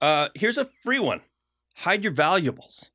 [0.03, 1.23] Uh, here's a free one:
[1.77, 2.91] hide your valuables.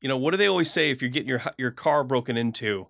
[0.00, 2.88] You know, what do they always say if you're getting your your car broken into?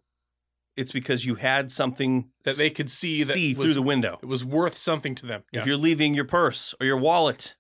[0.77, 4.19] It's because you had something That they could see that see was, through the window.
[4.21, 5.45] it was worth something to them.
[5.53, 7.55] If you're leaving your purse or your wallet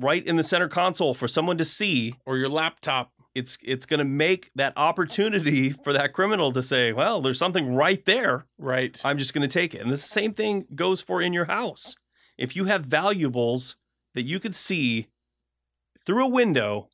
[0.00, 3.12] right in the center console for someone to see, or your laptop.
[3.34, 7.74] It's it's going to make that opportunity for that criminal to say, "Well, there's something
[7.74, 8.46] right there.
[8.58, 9.00] Right.
[9.04, 11.96] I'm just going to take it." And the same thing goes for in your house.
[12.38, 13.76] If you have valuables
[14.14, 15.08] that you could see
[15.98, 16.88] through a window,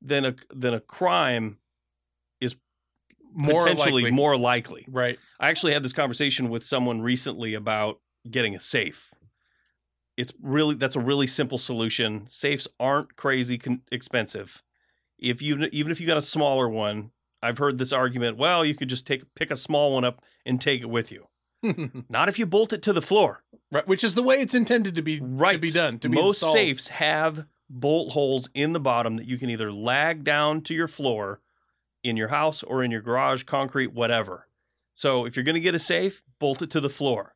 [0.00, 1.58] then a then a crime
[2.40, 2.56] is
[3.32, 4.10] more potentially likely.
[4.10, 4.84] more likely.
[4.88, 5.18] Right.
[5.38, 9.14] I actually had this conversation with someone recently about getting a safe.
[10.16, 12.26] It's really that's a really simple solution.
[12.26, 14.62] Safes aren't crazy con- expensive.
[15.18, 17.10] If you even if you got a smaller one,
[17.42, 18.36] I've heard this argument.
[18.36, 21.26] Well, you could just take pick a small one up and take it with you.
[22.08, 23.42] Not if you bolt it to the floor.
[23.72, 23.86] right.
[23.86, 25.52] Which is the way it's intended to be Right.
[25.54, 25.98] to be done.
[26.00, 26.54] To be Most installed.
[26.56, 30.88] safes have bolt holes in the bottom that you can either lag down to your
[30.88, 31.40] floor
[32.04, 34.46] in your house or in your garage, concrete, whatever.
[34.94, 37.34] So if you're going to get a safe, bolt it to the floor.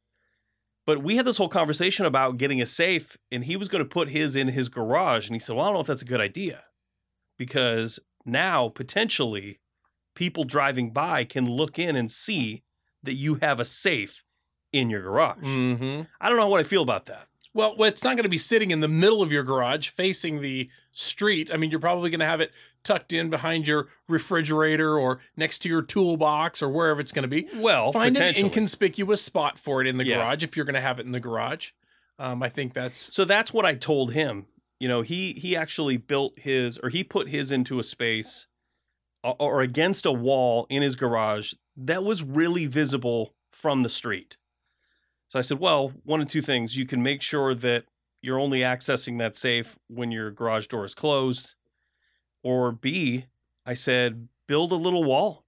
[0.87, 3.88] But we had this whole conversation about getting a safe, and he was going to
[3.88, 5.27] put his in his garage.
[5.29, 6.62] And he said, Well, I don't know if that's a good idea
[7.46, 9.59] because now potentially
[10.14, 12.62] people driving by can look in and see
[13.02, 14.22] that you have a safe
[14.72, 15.38] in your garage.
[15.44, 16.02] Mm-hmm.
[16.20, 17.26] I don't know what I feel about that.
[17.52, 20.70] Well, it's not going to be sitting in the middle of your garage facing the
[20.92, 21.50] street.
[21.52, 22.52] I mean, you're probably going to have it
[22.85, 27.28] tucked in behind your refrigerator or next to your toolbox or wherever it's going to
[27.28, 27.48] be.
[27.57, 30.18] Well, Find an inconspicuous spot for it in the Yeah.
[30.18, 31.70] garage if you're going to have it in the garage.
[32.20, 34.46] Um, I think that's So that's what I told him.
[34.83, 38.49] You know, he he actually built his or he put his into a space
[39.23, 44.38] or, or against a wall in his garage that was really visible from the street.
[45.29, 46.77] So I said, well, one of two things.
[46.77, 47.85] You can make sure that
[48.23, 51.55] you're only accessing that safe when your garage door is closed.
[52.42, 53.27] Or B,
[53.64, 55.45] I said, build a little wall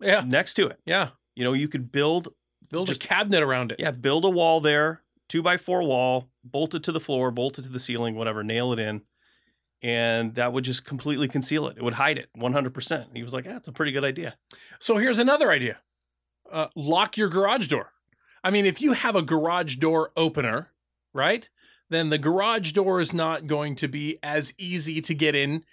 [0.00, 0.80] yeah, next to it.
[0.84, 1.10] yeah.
[1.36, 2.34] You know, you could build
[2.68, 3.78] Build Just- a cabinet around it.
[3.78, 7.58] yeah, build a wall there, two by four wall, bolt it to the floor, bolt
[7.58, 9.02] it to the ceiling, whatever, nail it in.
[9.80, 11.78] And that would just completely conceal it.
[11.78, 13.06] It would hide it 100%.
[13.14, 14.36] He was like, that's a pretty good idea.
[14.78, 15.78] So here's another idea:
[16.52, 17.92] uh, lock your garage door.
[18.44, 20.72] I mean, if you have a garage door opener,
[21.14, 21.48] right,
[21.88, 25.64] then the garage door is not going to be as easy to get in.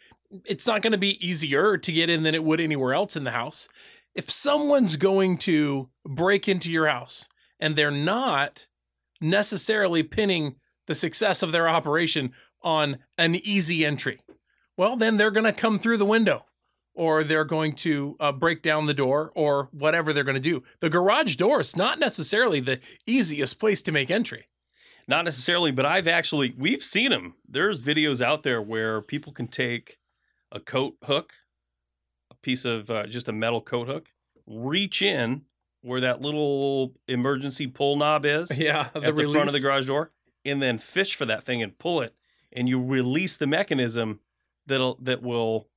[0.46, 3.26] It's not going to be easier to get in than it would anywhere else in
[3.26, 3.68] the house.
[4.16, 8.68] If someone's going to break into your house and they're not
[9.22, 14.20] necessarily pinning the success of their operation on an easy entry,
[14.78, 16.46] well, then they're going to come through the window
[16.98, 20.64] or they're going to uh, break down the door or whatever they're going to do.
[20.80, 24.48] The garage door is not necessarily the easiest place to make entry.
[25.08, 27.36] Not necessarily, but I've actually we've seen them.
[27.48, 30.00] There's videos out there where people can take
[30.52, 31.34] a coat hook,
[32.30, 34.10] a piece of uh, just a metal coat hook,
[34.46, 35.44] reach in
[35.88, 40.12] where that little emergency pull knob is Yeah, at the front of the garage door,
[40.46, 42.14] and then fish for that thing and pull it,
[42.52, 44.20] and you release the mechanism
[44.66, 45.70] that'll that will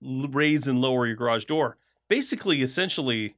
[0.00, 1.76] raise and lower your garage door.
[2.08, 3.36] Basically, essentially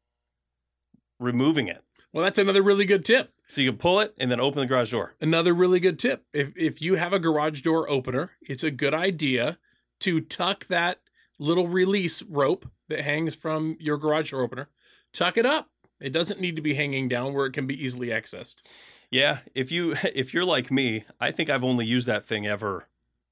[1.18, 1.82] removing it.
[2.12, 3.32] Well, that's another really good tip.
[3.48, 5.14] So you can pull it and then open the garage door.
[5.20, 6.24] Another really good tip.
[6.32, 9.58] If if you have a garage door opener, it's a good idea
[10.00, 11.00] to tuck that
[11.38, 14.68] little release rope that hangs from your garage door opener,
[15.12, 15.70] tuck it up.
[16.00, 18.62] It doesn't need to be hanging down where it can be easily accessed.
[19.10, 22.88] Yeah, if you if you're like me, I think I've only used that thing ever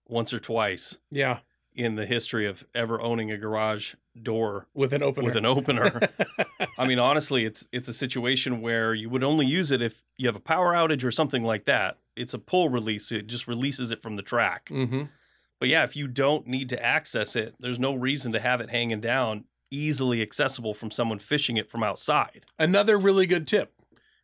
[0.06, 1.38] once or twice Yeah,
[1.74, 5.24] in the history of ever owning a garage door with an opener.
[5.26, 6.00] with an opener.
[6.78, 10.28] I mean, honestly, it's it's a situation where you would only use it if you
[10.28, 11.98] have a power outage or something like that.
[12.16, 14.66] It's a pull release; it just releases it from the track.
[14.66, 15.04] mm-hmm.
[15.60, 18.70] But yeah, if you don't need to access it, there's no reason to have it
[18.70, 22.44] hanging down, easily accessible from someone fishing it from outside.
[22.58, 23.72] Another really good tip.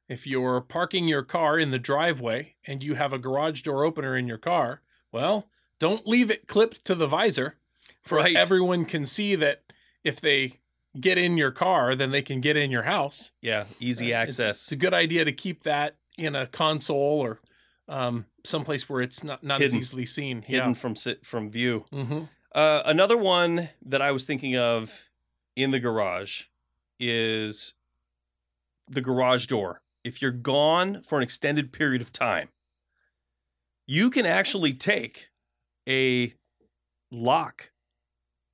[0.09, 4.16] If you're parking your car in the driveway and you have a garage door opener
[4.16, 5.48] in your car, well,
[5.79, 7.57] don't leave it clipped to the visor.
[8.11, 8.35] Right.
[8.35, 9.62] Everyone can see that
[10.03, 10.55] if they
[11.00, 13.33] get in your car, then they can get in your house.
[13.40, 14.62] yeah, easy Uh, access.
[14.62, 17.40] It's, a good idea to keep that in a console or
[17.88, 20.42] um, someplace where it's not, not as easily seen.
[20.42, 21.85] hidden from from view.
[21.92, 22.05] Yeah.
[22.05, 25.09] hmm Uh, another one that I was thinking of
[25.62, 26.44] in the garage
[26.99, 27.75] is
[28.88, 29.83] the garage door.
[30.03, 32.49] If you're gone for an extended period of time,
[33.87, 35.31] you can actually take
[35.88, 36.35] a
[37.11, 37.73] lock,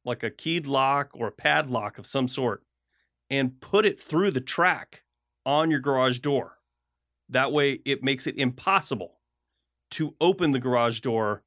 [0.04, 2.62] like a keyed lock or a padlock of some sort,
[3.30, 5.04] and put it through the track
[5.44, 6.58] on your garage door.
[7.28, 9.20] That way, it makes it impossible
[9.92, 11.42] to open the garage door,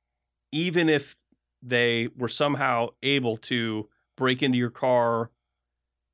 [0.51, 1.25] even if
[1.61, 5.31] they were somehow able to break into your car,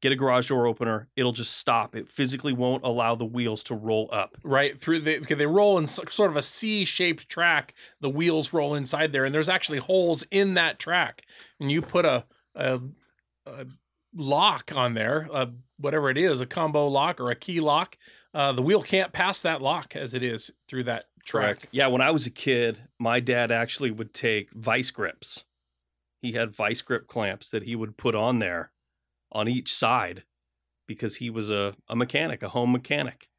[0.06, 1.96] get a garage door opener, it'll just stop.
[1.96, 4.38] It physically won't allow the wheels to roll up.
[4.44, 7.74] Right through the because they roll in sort of a C-shaped track.
[8.02, 11.24] The wheels roll inside there, and there's actually holes in that track.
[11.60, 12.82] And you put a a,
[13.48, 13.66] a
[14.14, 15.48] lock on there, uh,
[15.80, 17.98] whatever it is, a combo lock or a key lock.
[18.32, 21.68] Uh, the wheel can't pass that lock as it is through that track.
[21.72, 25.46] Yeah, when I was a kid, my dad actually would take vice grips.
[26.22, 28.72] He had vice grip clamps that he would put on there
[29.36, 30.24] on each side
[30.88, 33.30] because he was a, a mechanic, a home mechanic.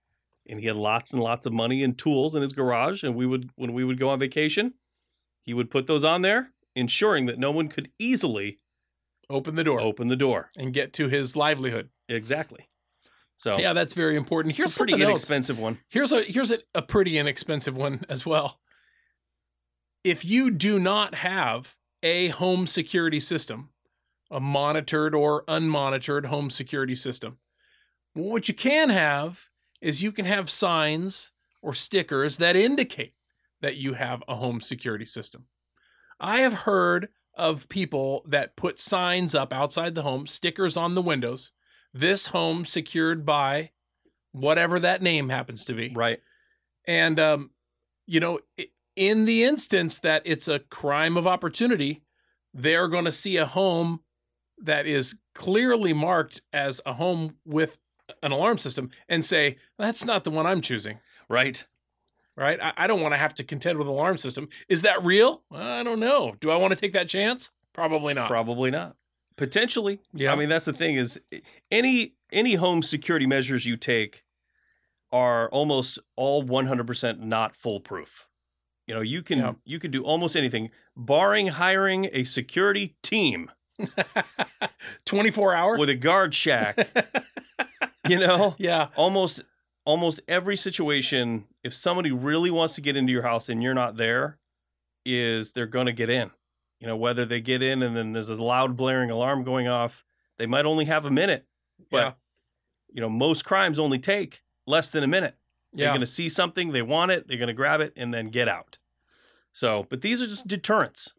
[0.48, 3.02] And he had lots and lots of money and tools in his garage.
[3.02, 4.74] And we would when we would go on vacation,
[5.42, 8.58] he would put those on there, ensuring that no one could easily
[9.28, 10.50] Open the door open the door.
[10.56, 11.88] and get to his livelihood.
[12.08, 12.68] Exactly.
[13.36, 14.54] So Yeah, that's very important.
[14.56, 15.20] Here's a pretty something else.
[15.22, 15.78] inexpensive one.
[15.88, 18.60] Here's a here's a, a pretty inexpensive one as well.
[20.04, 23.70] If you do not have a home security system,
[24.30, 27.38] a monitored or unmonitored home security system,
[28.14, 29.48] what you can have
[29.80, 33.14] is you can have signs or stickers that indicate
[33.60, 35.46] that you have a home security system.
[36.18, 41.02] I have heard of people that put signs up outside the home, stickers on the
[41.02, 41.52] windows,
[41.92, 43.70] this home secured by
[44.32, 45.92] whatever that name happens to be.
[45.94, 46.20] Right.
[46.86, 47.50] And, um,
[48.06, 48.40] you know,
[48.94, 52.02] in the instance that it's a crime of opportunity,
[52.54, 54.00] they're going to see a home
[54.58, 57.78] that is clearly marked as a home with
[58.22, 61.00] an alarm system and say, that's not the one I'm choosing.
[61.28, 61.66] Right.
[62.36, 62.58] Right?
[62.62, 64.48] I, I don't want to have to contend with an alarm system.
[64.68, 65.42] Is that real?
[65.50, 66.34] I don't know.
[66.40, 67.52] Do I want to take that chance?
[67.72, 68.28] Probably not.
[68.28, 68.96] Probably not.
[69.36, 70.00] Potentially.
[70.14, 70.32] Yeah.
[70.32, 71.20] I mean, that's the thing is
[71.70, 74.24] any any home security measures you take
[75.12, 78.26] are almost all 100% not foolproof.
[78.86, 79.52] You know, you can Yeah.
[79.64, 83.50] you can do almost anything barring hiring a security team
[85.04, 85.78] 24 hour?
[85.78, 86.78] with a guard shack,
[88.08, 88.54] you know?
[88.58, 88.88] yeah.
[88.96, 89.42] Almost
[89.84, 93.96] almost every situation if somebody really wants to get into your house and you're not
[93.96, 94.36] there
[95.04, 96.30] is they're going to get in.
[96.80, 100.04] You know, whether they get in and then there's a loud blaring alarm going off,
[100.38, 101.46] they might only have a minute.
[101.90, 102.12] But Yeah.
[102.92, 105.36] you know, most crimes only take less than a minute.
[105.72, 105.90] They're Yeah.
[105.90, 108.48] going to see something, they want it, they're going to grab it and then get
[108.48, 108.78] out.
[109.52, 111.14] So, but these are just deterrents.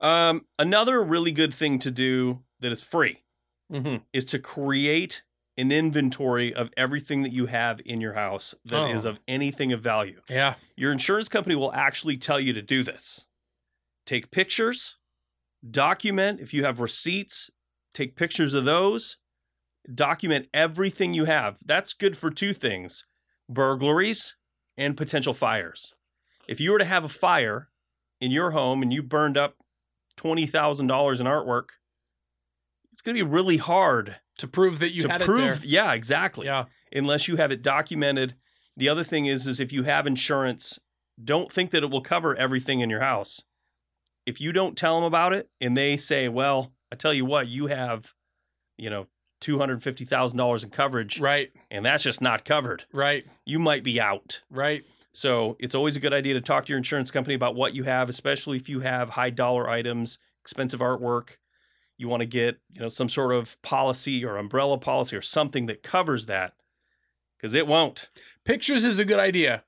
[0.00, 3.22] Um, another really good thing to do that is free
[3.70, 5.22] hmm is to create
[5.58, 9.10] an inventory of everything that you have in your house that is Oh.
[9.10, 10.20] of anything of value.
[10.28, 10.54] Yeah.
[10.76, 13.24] Your insurance company will actually tell you to do this.
[14.04, 14.98] Take pictures,
[15.68, 17.50] document if you have receipts,
[17.94, 19.16] take pictures of those,
[19.92, 21.58] document everything you have.
[21.64, 23.04] That's good for two things
[23.48, 24.36] burglaries
[24.76, 25.94] and potential fires.
[26.46, 27.70] If you were to have a fire
[28.20, 29.56] in your home and you burned up
[30.16, 30.80] $20,000
[31.20, 31.68] in artwork,
[32.92, 35.40] it's going to be really hard To prove that you to had prove.
[35.40, 35.68] it there.
[35.68, 36.46] Yeah, exactly.
[36.46, 36.64] Yeah.
[36.92, 38.34] Unless you have it documented.
[38.76, 40.78] The other thing is, is if you have insurance,
[41.22, 43.42] don't think that it will cover everything in your house.
[44.26, 47.48] If you don't tell them about it and they say, well, I tell you what,
[47.48, 48.12] you have,
[48.76, 49.06] you know,
[49.42, 51.50] $250,000 in coverage Right.
[51.70, 53.24] and that's just not covered, Right.
[53.44, 54.40] you might be out.
[54.50, 54.84] Right.
[55.16, 57.84] So it's always a good idea to talk to your insurance company about what you
[57.84, 61.38] have, especially if you have high dollar items, expensive artwork.
[61.96, 65.64] You want to get, you know, some sort of policy or umbrella policy or something
[65.66, 66.52] that covers that
[67.38, 68.10] because it won't.
[68.44, 69.64] Pictures is a good idea.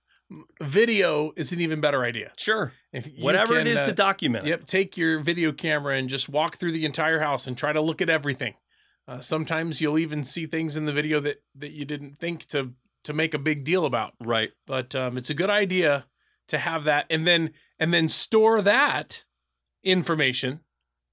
[0.61, 2.33] Video is an even better idea.
[2.37, 2.75] Sure.
[2.93, 4.45] If Whatever can, it is uh, to document.
[4.45, 7.81] Yep, take your video camera and just walk through the entire house and try to
[7.81, 8.53] look at everything.
[9.09, 12.75] Uh, sometimes you'll even see things in the video that that you didn't think to
[13.09, 14.13] to make a big deal about.
[14.21, 14.53] Right.
[14.67, 16.05] But um, it's a good idea
[16.49, 19.25] to have that and then and then store that
[19.83, 20.61] information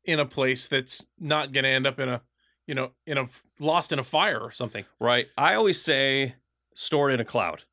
[0.04, 2.22] in a place that's not going to end up in a
[2.68, 3.26] you know in a
[3.62, 4.84] lost in a fire or something.
[5.00, 5.28] Right.
[5.38, 6.36] I always say
[6.74, 7.64] store it in a cloud.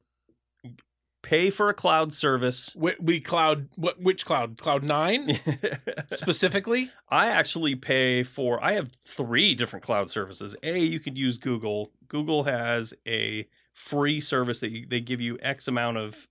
[1.22, 2.76] Pay for a cloud service.
[2.76, 4.56] We, we cloud what which cloud?
[4.56, 5.40] Cloud 9
[6.10, 6.90] specifically?
[7.08, 10.54] I actually pay for I have three different cloud services.
[10.62, 11.90] A, you could use Google.
[12.06, 16.28] Google has a free service that you, they give you X amount of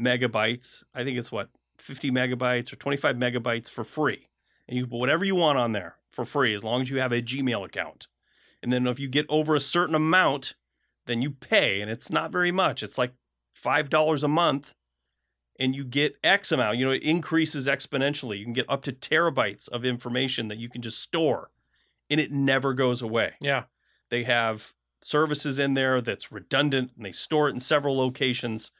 [0.00, 0.84] megabytes.
[0.94, 4.28] I think it's what 50 megabytes or 25 megabytes for free.
[4.68, 7.12] And you put whatever you want on there for free as long as you have
[7.12, 8.06] a Gmail account.
[8.62, 10.54] And then if you get over a certain amount,
[11.06, 12.82] then you pay and it's not very much.
[12.82, 13.14] It's like
[13.60, 14.74] $5 a month
[15.58, 16.78] and you get X amount.
[16.78, 18.38] You know, it increases exponentially.
[18.38, 21.50] You can get up to terabytes of information that you can just store
[22.08, 23.32] and it never goes away.
[23.40, 23.64] Yeah.
[24.10, 28.70] They have services in there that's redundant and they store it in several locations.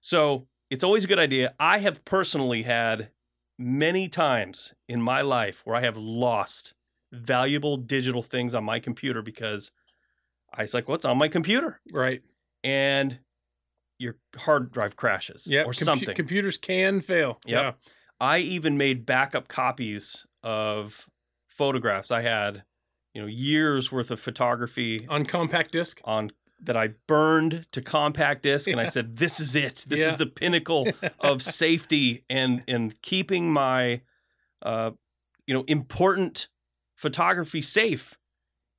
[0.00, 1.54] So it's always a good idea.
[1.58, 3.10] I have personally had
[3.58, 6.74] many times in my life where I have lost
[7.12, 9.72] valuable digital things on my computer because
[10.52, 11.80] I was like, what's on my computer?
[11.92, 12.22] Right.
[12.64, 13.18] And
[13.98, 15.62] your hard drive crashes Yeah.
[15.62, 16.14] or compu- something.
[16.14, 17.38] computers can fail.
[17.46, 17.62] Yep.
[17.62, 17.72] Yeah.
[18.20, 21.08] I even made backup copies of
[21.48, 22.64] photographs I had,
[23.14, 26.00] you know, years worth of photography On compact disc.
[26.04, 26.30] on
[26.62, 29.84] that I burned to compact disc and I said this is it.
[29.88, 30.08] This Yeah.
[30.08, 30.88] is the pinnacle
[31.20, 34.02] of safety and and keeping my
[34.62, 34.90] uh
[35.46, 36.48] you know important
[36.96, 38.18] photography safe.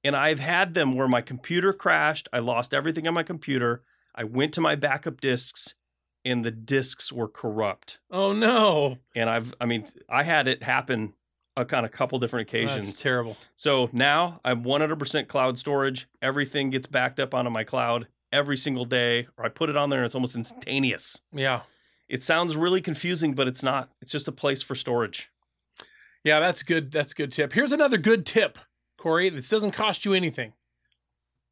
[0.04, 3.84] And I've had them where my computer crashed, I lost everything on my computer.
[4.16, 5.76] I went to my backup discs
[6.24, 8.00] and the discs were corrupt.
[8.12, 8.98] Oh no.
[9.16, 11.14] And I've I mean I had it happen
[11.58, 12.86] a on a couple different occasions.
[12.86, 13.38] That's terrible.
[13.56, 16.08] So now I'm 100% cloud storage.
[16.22, 19.90] Everything gets backed up onto my cloud every single day, or I put it on
[19.90, 21.22] there and it's almost instantaneous.
[21.34, 21.62] Yeah.
[22.08, 23.90] It sounds really confusing, but it's not.
[24.02, 25.30] It's just a place for storage.
[26.24, 26.92] Yeah, that's good.
[26.92, 27.54] That's a good tip.
[27.54, 28.58] Here's another good tip,
[28.98, 29.30] Corey.
[29.30, 30.54] This doesn't cost you anything.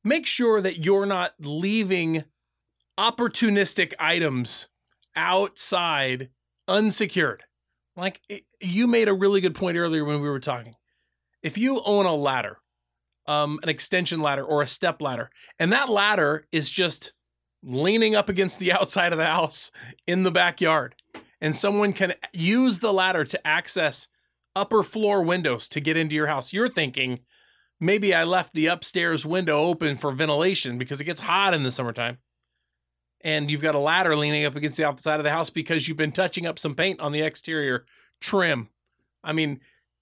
[0.03, 2.25] Make sure that you're not leaving
[2.97, 4.67] opportunistic items
[5.15, 6.29] outside
[6.67, 7.43] unsecured.
[7.95, 10.75] Like it- you made a really good point earlier when we were talking.
[11.41, 12.57] If you own a ladder,
[13.27, 17.13] um, an extension ladder or a step ladder, and that ladder is just
[17.63, 19.71] leaning up against the outside of the house
[20.07, 20.95] in the backyard,
[21.41, 24.07] and someone can use the ladder to access
[24.55, 26.51] upper floor windows to get into your house.
[26.51, 27.19] You're thinking
[27.79, 31.71] maybe I left the upstairs window open for ventilation because it gets hot in the
[31.71, 32.17] summertime.
[33.21, 35.97] And you've got a ladder leaning up against the outside of the house because you've
[35.97, 37.85] been touching up some paint on the exterior
[38.21, 38.69] trim.
[39.23, 39.59] I mean,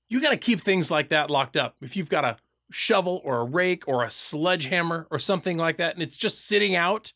[0.10, 1.76] you got to keep things like that locked up.
[1.82, 2.38] If you've got a
[2.72, 6.76] shovel or a rake or a sledgehammer or something like that and it's just sitting
[6.76, 7.14] out,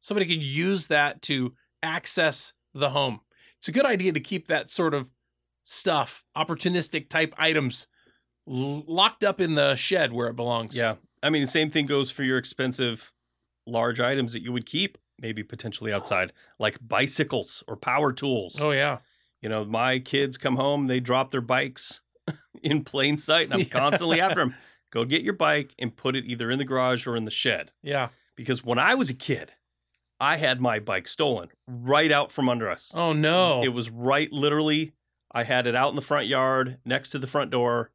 [0.00, 3.20] somebody could use that to access the home.
[3.58, 5.10] It's a good idea to keep that sort of
[5.62, 7.86] stuff, opportunistic type items,
[8.48, 10.76] l- locked up in the shed where it belongs.
[10.76, 10.96] Yeah.
[11.22, 13.12] I mean, the same thing goes for your expensive
[13.66, 18.60] large items that you would keep maybe potentially outside, like bicycles or power tools.
[18.60, 18.98] Oh yeah.
[19.40, 22.00] You know, my kids come home, they drop their bikes
[22.62, 23.66] in plain sight, and I'm Yeah.
[23.66, 24.54] constantly after them.
[24.90, 27.72] Go get your bike and put it either in the garage or in the shed.
[27.82, 28.08] Yeah.
[28.36, 29.54] Because when I was a kid,
[30.20, 32.92] I had my bike stolen right out from under us.
[32.94, 33.62] Oh no.
[33.62, 34.92] It was right literally,
[35.32, 37.90] I had it out in the front yard next to the front door,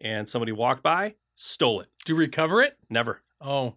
[0.00, 1.88] and somebody walked by, stole it.
[2.04, 2.78] Do you recover it?
[2.88, 3.22] Never.
[3.40, 3.74] Oh.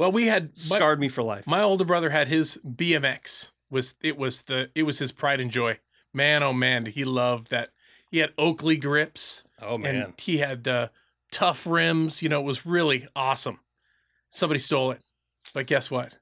[0.00, 1.46] Well, we had Scarred me for life.
[1.46, 3.52] my older brother had his BMX.
[3.70, 5.78] Was it was the it was his pride and joy.
[6.14, 7.68] Man, oh man, he loved that.
[8.10, 9.44] He had Oakley grips.
[9.60, 9.94] Oh man.
[9.96, 10.88] and he had uh,
[11.30, 12.22] tough rims.
[12.22, 13.60] You know, it was really awesome.
[14.30, 15.02] Somebody stole it,
[15.52, 16.16] but guess what?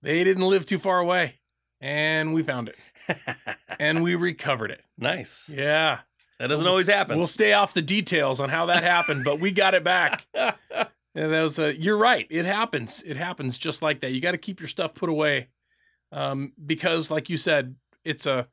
[0.00, 1.40] They didn't live too far away,
[1.80, 2.76] and we found it
[3.80, 4.82] and we recovered it.
[4.96, 5.50] nice.
[5.52, 6.02] Yeah,
[6.38, 7.18] That doesn't always happen.
[7.18, 10.24] we'll stay off the details on how that happened, but we got it back.
[11.16, 12.26] That was, uh, you're right.
[12.28, 13.02] It happens.
[13.02, 14.12] It happens just like that.
[14.12, 15.48] You got to keep your stuff put away,
[16.12, 18.48] um, because, like you said, it's a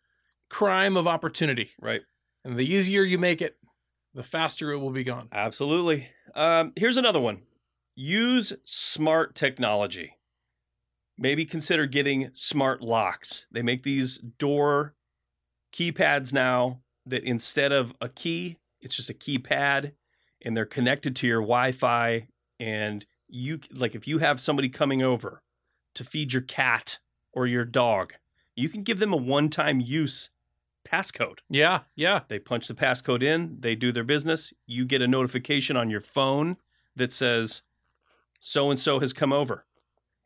[0.50, 2.02] crime of opportunity, right.
[2.44, 3.58] and the easier you make it,
[4.14, 5.28] the faster it will be gone.
[5.32, 6.10] Absolutely.
[6.36, 7.42] Um, here's another one.
[7.96, 10.14] Use smart technology.
[11.18, 13.46] Maybe consider getting smart locks.
[13.52, 14.96] They make these door
[15.74, 19.94] keypads now that instead of a key, it's just a keypad
[20.44, 22.28] and they're connected to your Wi-Fi
[22.64, 25.42] and you like if you have somebody coming over
[25.96, 27.00] to feed your cat
[27.34, 28.14] or your dog,
[28.56, 30.30] you can give them a one-time use
[30.88, 31.40] passcode.
[31.50, 32.22] Yeah, yeah.
[32.28, 34.54] They punch the passcode in, they do their business.
[34.66, 36.58] You get a notification on your phone
[36.96, 37.64] that says,
[38.40, 39.66] so and so has come over.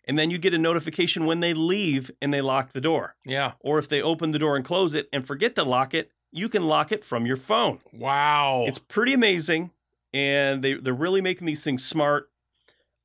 [0.05, 3.15] And then you get a notification when they leave and they lock the door.
[3.25, 3.53] Yeah.
[3.59, 6.49] Or if they open the door and close it and forget to lock it, you
[6.49, 7.79] can lock it from your phone.
[7.93, 8.65] Wow.
[8.67, 9.71] It's pretty amazing.
[10.17, 12.31] And they, they're really making these things smart.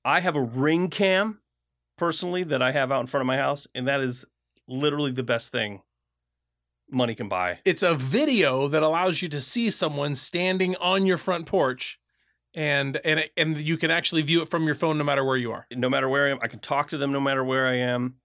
[0.02, 1.40] I have a ring cam
[1.98, 4.24] personally that I have out in front of my house, and that is
[4.66, 5.82] literally the best thing
[6.90, 7.58] money can buy.
[7.64, 11.98] it's a video that allows you to see someone standing on your front porch
[12.54, 15.50] and and and you can actually view it from your phone no matter where you
[15.52, 15.66] are.
[15.74, 16.38] no matter where I am.
[16.42, 18.16] I can talk to them no matter where I am.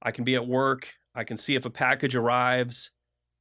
[0.00, 0.94] I can be at work.
[1.14, 2.90] I can see if a package arrives,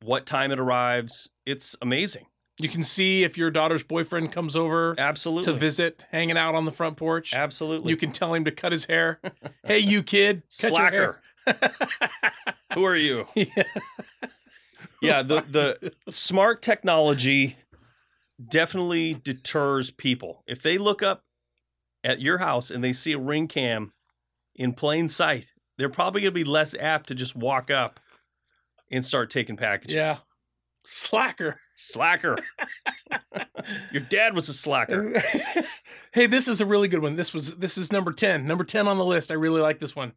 [0.01, 1.29] what time it arrives.
[1.45, 2.25] It's amazing.
[2.59, 5.51] You can see if your daughter's boyfriend comes over Absolutely.
[5.51, 7.33] to visit, hanging out on the front porch.
[7.33, 7.89] Absolutely.
[7.89, 9.19] You can tell him to cut his hair.
[9.65, 11.21] hey, you kid, cut your Slacker.
[11.45, 11.71] hair.
[12.73, 13.25] Who are you?
[13.35, 13.63] Yeah.
[15.01, 17.57] Yeah, the the smart technology
[18.49, 20.43] definitely deters people.
[20.47, 21.25] If they look up
[22.05, 23.91] at your house and they see a ring cam
[24.55, 27.99] in plain sight, they're probably going to be less apt to just walk up
[28.89, 29.95] and start taking packages.
[29.95, 30.15] Yeah.
[30.85, 31.59] Slacker.
[31.75, 32.37] Slacker.
[33.91, 35.21] Your dad was a slacker.
[36.13, 37.15] hey, this is a really good one.
[37.15, 38.45] This was this is number 10.
[38.45, 39.31] Number 10 on the list.
[39.31, 40.13] I really like this one.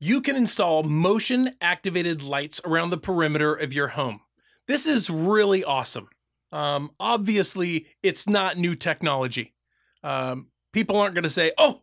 [0.00, 4.20] You can install motion activated lights around the perimeter of your home.
[4.66, 6.08] This is really awesome.
[6.52, 9.54] Um, obviously, it's not new technology.
[10.02, 11.82] Um, people aren't going to say, "Oh,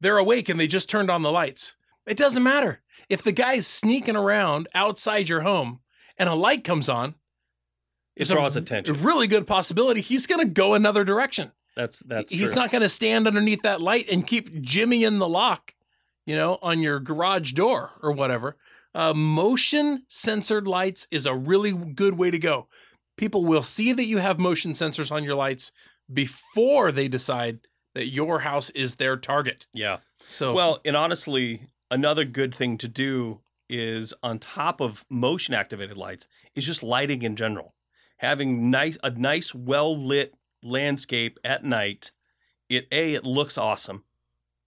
[0.00, 2.80] they're awake and they just turned on the lights." It doesn't matter.
[3.08, 5.80] If the guy's sneaking around outside your home
[6.16, 7.14] and a light comes on,
[8.16, 9.02] It a- draws a attention.
[9.02, 11.52] really good possibility he's going to go another direction.
[11.74, 12.62] That's that's he's true.
[12.62, 15.74] not going to stand underneath that light and keep jimmying the lock,
[16.26, 18.56] you know, on your garage door or whatever.
[18.94, 22.68] Uh, motion censored lights is a really good way to go.
[23.16, 25.72] People will see that you have motion sensors on your lights
[26.12, 27.60] before they decide
[27.94, 29.66] that your house is their target.
[29.72, 29.98] Yeah.
[30.28, 35.96] So, Well, and honestly, another good thing to do is on top of motion activated
[35.96, 37.74] lights is just lighting in general.
[38.22, 42.12] Having nice a nice well lit landscape at night,
[42.68, 44.04] it a it looks awesome.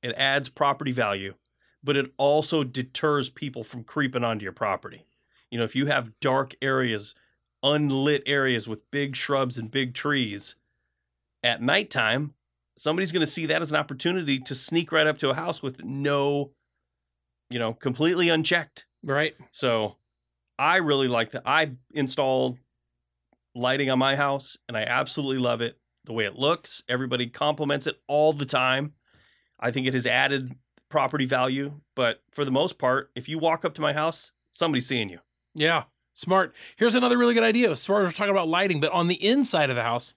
[0.04, 1.34] It adds property value,
[1.84, 5.06] but it also deters people from creeping onto your property.
[5.50, 7.16] You know, if you have dark areas,
[7.64, 10.58] unlit areas with big shrubs and big trees,
[11.42, 12.34] at nighttime,
[12.78, 15.64] somebody's going to see that as an opportunity to sneak right up to a house
[15.64, 16.52] with no,
[17.50, 18.86] you know, completely unchecked.
[19.04, 19.36] right?
[19.52, 19.96] So
[20.60, 21.44] I really like that.
[21.46, 22.60] I installed
[23.56, 25.78] lighting on my house and I absolutely love it.
[26.04, 28.94] The way it looks, everybody compliments it all the time.
[29.60, 30.56] I think it has added
[30.90, 34.86] property value, but for the most part, if you walk up to my house, somebody's
[34.86, 35.20] seeing you.
[35.56, 35.84] Yeah,
[36.14, 36.54] smart.
[36.76, 37.72] Here's another really good idea.
[37.72, 40.14] As far as we're talking about lighting, but on the inside of the house,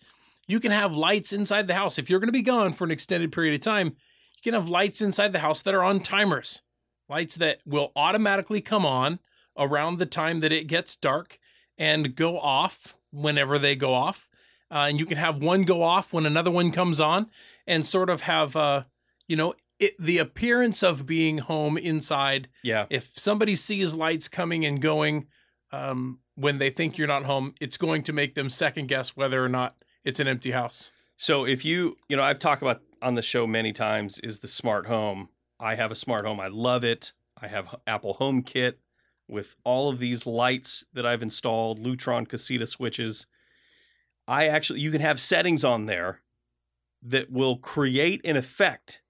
[0.47, 1.99] you can have lights inside the house.
[1.99, 4.69] If you're going to be gone for an extended period of time, you can have
[4.69, 6.63] lights inside the house that are on timers.
[7.09, 9.21] Lights that will automatically come on
[9.57, 11.39] around the time that it gets dark
[11.79, 14.29] and go off whenever they go off.
[14.71, 17.31] Uh, and you can have one go off when another one comes on
[17.67, 18.83] and sort of have, uh,
[19.27, 22.87] you know, it, the appearance of being home inside Yeah.
[22.91, 25.27] if somebody sees lights coming and going
[25.73, 29.43] um, when they think you're not home, it's going to make them second guess whether
[29.45, 30.91] or not it's an empty house.
[31.17, 34.49] So if you, you know, I've talked about on the show many times is the
[34.49, 35.29] smart home.
[35.61, 36.41] I have a smart home.
[36.41, 37.13] I love it.
[37.41, 38.75] I have Apple HomeKit
[39.29, 43.27] with all of these lights that I've installed, Lutron Caséta switches.
[44.27, 46.23] I actually you can have settings on there
[47.03, 49.03] that will create an effect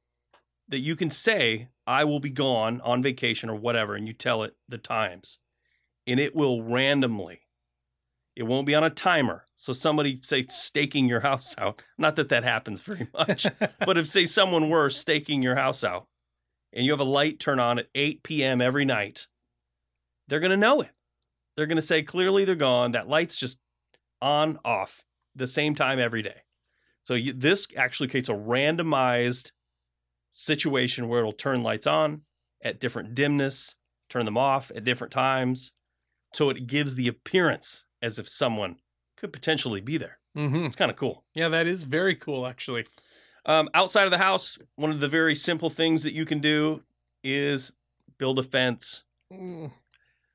[0.68, 4.42] that you can say I will be gone on vacation or whatever and you tell
[4.42, 5.38] it the times
[6.06, 7.42] and it will randomly
[8.36, 9.44] It won't be on a timer.
[9.56, 11.82] So somebody say staking your house out.
[11.98, 13.46] Not that that happens very much,
[13.84, 16.06] but if say someone were staking your house out
[16.72, 18.60] and you have a light turn on at 8 p.m.
[18.60, 19.26] every night,
[20.28, 20.90] they're going to know it.
[21.56, 22.92] They're going to say clearly they're gone.
[22.92, 23.58] That light's just
[24.22, 25.04] on off
[25.34, 26.42] the same time every day.
[27.02, 29.52] So you, this actually creates a randomized
[30.30, 32.22] situation where it'll turn lights on
[32.62, 33.76] at different dimness,
[34.08, 35.72] turn them off at different times.
[36.34, 38.76] So it gives the appearance as if someone
[39.16, 40.18] could potentially be there.
[40.36, 40.66] Mm-hmm.
[40.66, 41.24] It's kind of cool.
[41.34, 42.84] Yeah, that is very cool, actually.
[43.46, 46.82] Um, outside of the house, one of the very simple things that you can do
[47.24, 47.72] is
[48.18, 49.04] build a fence.
[49.32, 49.72] Mm.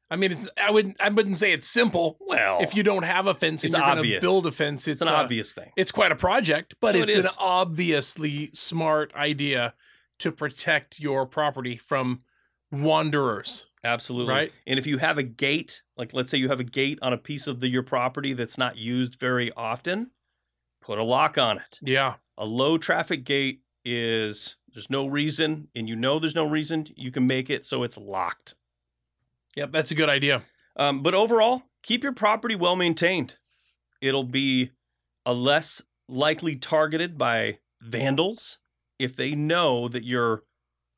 [0.09, 2.17] I mean, it's I wouldn't I wouldn't say it's simple.
[2.19, 4.87] Well, If you don't have a fence and It's you're going to build a fence,
[4.87, 5.71] it's, it's an uh, obvious thing.
[5.75, 9.73] It's quite a project, but it it's an obviously smart idea
[10.19, 12.21] to protect your property from
[12.71, 13.67] wanderers.
[13.83, 14.33] Absolutely.
[14.33, 14.51] Right.
[14.65, 17.17] And if you have a gate, like let's say you have a gate on a
[17.17, 20.11] piece of the, your property that's not used very often,
[20.81, 21.79] put a lock on it.
[21.81, 22.15] Yeah.
[22.37, 27.11] A low traffic gate is there's no reason, and you know there's no reason, you
[27.11, 28.55] can make it so it's locked.
[29.55, 30.43] Yep, that's a good idea.
[30.75, 33.37] Um, but overall, keep your property well maintained.
[34.01, 34.71] It'll be
[35.25, 38.57] a less likely targeted by vandals
[38.99, 40.43] if they know that you're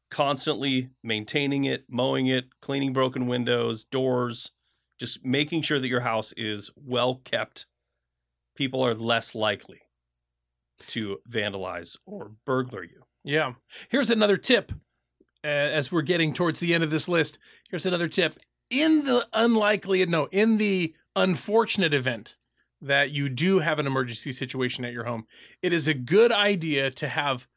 [0.10, 4.52] constantly maintaining it, mowing it, cleaning broken windows, doors,
[5.00, 7.66] just making sure that your house is well kept.
[8.56, 9.82] People are less likely
[10.88, 13.04] to vandalize or burglar you.
[13.24, 13.54] Yeah.
[13.90, 14.72] Here's another tip
[15.48, 17.38] as we're getting towards the end of this list.
[17.70, 18.36] Here's another tip.
[18.70, 22.36] In the unlikely, no, in the unfortunate event
[22.82, 25.26] that you do have an emergency situation at your home,
[25.62, 27.48] it is a good idea to have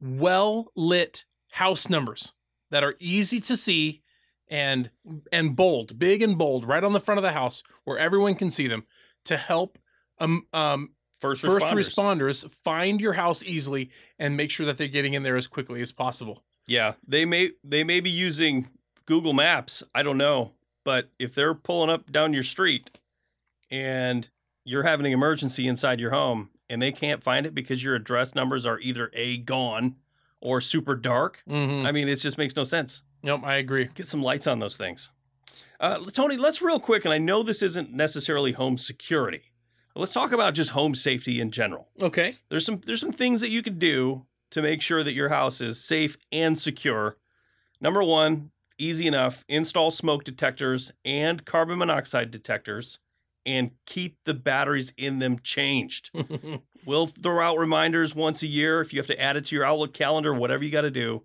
[0.00, 2.34] well lit house numbers
[2.70, 4.02] that are easy to see
[4.48, 4.90] and
[5.32, 8.50] and bold, big and bold, right on the front of the house where everyone can
[8.50, 8.84] see them
[9.24, 9.78] to help
[10.18, 10.90] um, um,
[11.20, 12.44] First, first responders.
[12.44, 15.80] responders find your house easily and make sure that they're getting in there as quickly
[15.80, 16.44] as possible.
[16.66, 18.68] Yeah, they may they may be using
[19.06, 19.82] Google Maps.
[19.94, 20.52] I don't know,
[20.84, 22.98] but if they're pulling up down your street
[23.70, 24.28] and
[24.64, 28.34] you're having an emergency inside your home and they can't find it because your address
[28.34, 29.96] numbers are either a gone
[30.40, 31.86] or super dark, Mm-hmm.
[31.86, 33.02] I mean, it just makes no sense.
[33.22, 33.88] Nope, I agree.
[33.94, 35.10] Get some lights on those things.
[35.80, 39.42] Uh, Tony, let's real quick, and I know this isn't necessarily home security.
[39.96, 41.88] Let's talk about just home safety in general.
[42.02, 42.34] Okay.
[42.48, 45.60] There's some there's some things that you can do to make sure that your house
[45.60, 47.16] is safe and secure.
[47.80, 49.44] Number one, it's easy enough.
[49.48, 53.00] Install smoke detectors and carbon monoxide detectors
[53.44, 56.10] and keep the batteries in them changed.
[56.86, 59.64] We'll throw out reminders once a year if you have to add it to your
[59.64, 61.22] Outlook calendar, whatever you got to do.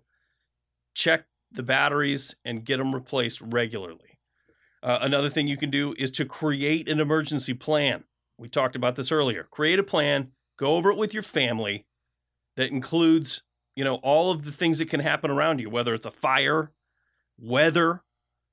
[0.94, 4.18] Check the batteries and get them replaced regularly.
[4.82, 8.04] Uh, another thing you can do is to create an emergency plan.
[8.38, 9.48] We talked about this earlier.
[9.50, 11.84] Create a plan, go over it with your family
[12.60, 13.42] that includes,
[13.74, 16.72] you know, all of the things that can happen around you, whether it's a fire,
[17.38, 18.02] weather,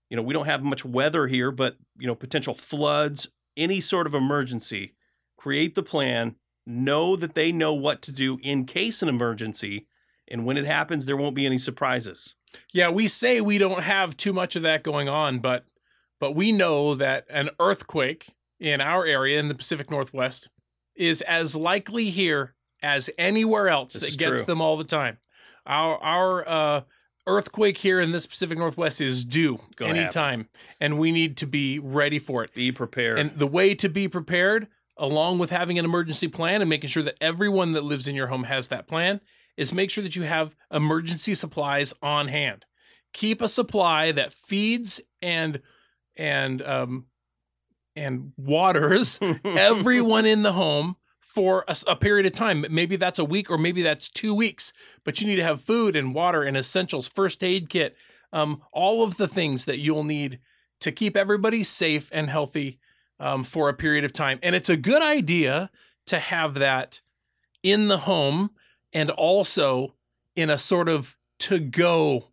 [0.09, 3.27] you know, we don't have much weather here, but, you know, potential floods,
[3.57, 4.93] any sort of emergency.
[5.35, 6.35] Create the plan,
[6.65, 9.87] know that they know what to do in case an emergency,
[10.29, 12.35] and when it happens, there won't be any surprises.
[12.73, 15.65] yeah, we say we don't have too much of that going on, but
[16.19, 18.29] but we know that an earthquake
[18.59, 20.49] in our area in the Pacific Northwest
[20.95, 24.45] is as likely here as anywhere else This that gets true.
[24.53, 25.17] them all the time.
[25.65, 26.81] Our our uh,
[27.25, 30.47] earthquake here in this Pacific Northwest is due Gonna happen.
[30.79, 32.53] and we need to be ready for it.
[32.53, 33.19] Be prepared.
[33.19, 34.67] And the way to be prepared,
[34.97, 38.27] along with having an emergency plan and making sure that everyone that lives in your
[38.27, 39.19] home has that plan,
[39.57, 42.65] is make sure that you have emergency supplies on hand.
[43.13, 45.61] Keep a supply that feeds and
[46.15, 47.07] and um
[47.95, 50.95] and waters everyone in the home
[51.37, 52.65] for a period of time.
[52.67, 54.73] Maybe that's a week or maybe that's two weeks,
[55.03, 57.95] but you need to have food and water and essentials, first aid kit,
[58.33, 60.39] um, all of the things that you'll need
[60.79, 62.79] to keep everybody safe and healthy
[63.19, 64.39] um, for a period of time.
[64.41, 65.69] And it's a good idea
[66.07, 67.01] to have that
[67.61, 68.49] in the home
[68.91, 69.93] and also
[70.35, 72.29] in a sort of to go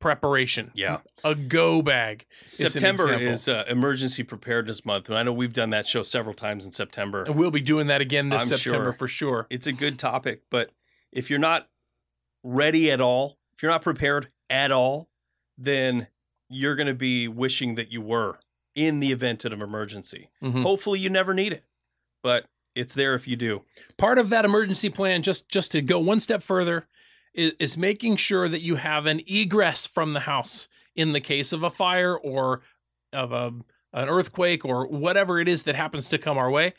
[0.00, 0.70] preparation.
[0.74, 0.98] Yeah.
[1.22, 2.26] A go bag.
[2.46, 3.28] September example.
[3.28, 6.70] is uh, Emergency Preparedness Month, and I know we've done that show several times in
[6.70, 7.22] September.
[7.22, 8.92] And we'll be doing that again this I'm September sure.
[8.92, 9.46] for sure.
[9.50, 10.70] It's a good topic, but
[11.12, 11.68] if you're not
[12.42, 15.08] ready at all, if you're not prepared at all,
[15.56, 16.08] then
[16.48, 18.38] you're going to be wishing that you were
[18.74, 20.30] in the event of an emergency.
[20.42, 20.62] Mhm.
[20.62, 21.64] Hopefully, you never need it,
[22.22, 23.64] but it's there if you do.
[23.98, 26.86] part of that emergency plan just just to go one step further
[27.34, 31.52] is, is making sure that you have an egress from the house in the case
[31.52, 32.60] of a fire or
[33.12, 33.52] of a
[33.92, 36.74] an earthquake or whatever it is that happens to come our way.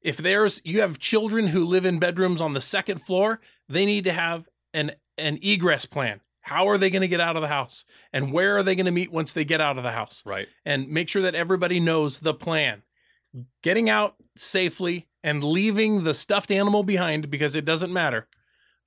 [0.00, 4.04] If there's you have children who live in bedrooms on the second floor, they need
[4.04, 6.20] to have an an egress plan.
[6.42, 7.84] How are they going to get out of the house?
[8.12, 10.24] And where are they going to meet once they get out of the house?
[10.26, 10.48] Right.
[10.64, 12.82] And make sure that everybody knows the plan.
[13.62, 18.26] Getting out safely and leaving the stuffed animal behind because it doesn't matter.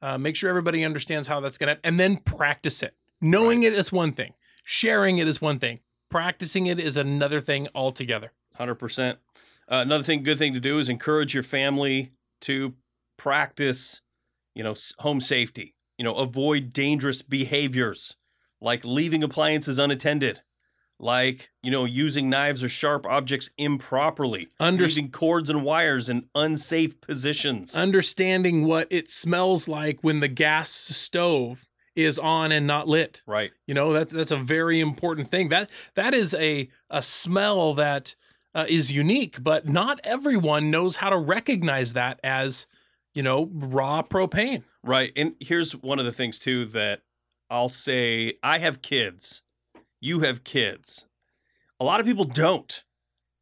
[0.02, 2.96] Uh, make sure everybody understands how that's going to, and then practice it.
[3.22, 4.34] Knowing it is one thing,
[4.64, 5.80] sharing it is one thing,
[6.10, 8.32] practicing it is another thing altogether.
[8.56, 9.20] Hundred percent.
[9.72, 12.76] Uh, another thing, good thing to do is encourage your family to
[13.18, 14.02] practice,
[14.54, 15.76] you know, home safety.
[15.98, 18.18] You know, avoid dangerous behaviors
[18.62, 20.42] like leaving appliances unattended,
[21.00, 26.28] like you know, using knives or sharp objects improperly, Under- using cords and wires in
[26.36, 27.76] unsafe positions.
[27.76, 33.24] Understanding what it smells like when the gas stove is on and not lit.
[33.26, 33.52] right.
[33.68, 35.50] You know, that's that's a very important thing.
[35.50, 38.16] That that is a a smell that
[38.54, 42.68] uh, is unique, but not everyone knows how to recognize that as,
[43.14, 44.64] you know, raw propane.
[44.84, 45.12] Right.
[45.16, 47.02] And here's one of the things too that
[47.50, 49.44] I'll say I have kids.
[50.06, 51.08] You have kids.
[51.80, 52.84] A lot of people don't.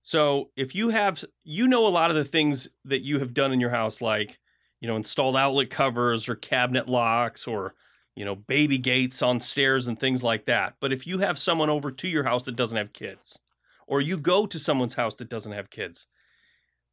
[0.01, 3.51] So if you have you know a lot of the things that you have done
[3.51, 4.39] in your house like,
[4.79, 7.75] you know, installed outlet covers or cabinet locks or,
[8.15, 10.75] you know, baby gates on stairs and things like that.
[10.79, 13.41] But if you have someone over to your house that doesn't have kids
[13.85, 16.07] or you go to someone's house that doesn't have kids,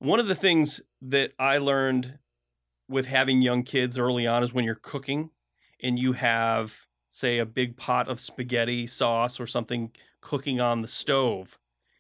[0.01, 2.19] one of the things that I learned
[2.89, 5.31] with having young kids early on is when you're cooking
[5.81, 9.91] and you have say a big pot of spaghetti sauce or something
[10.21, 11.59] cooking on the stove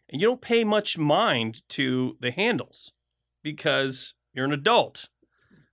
[0.08, 2.92] and you don't pay much mind to the handles
[3.42, 5.08] because you're an adult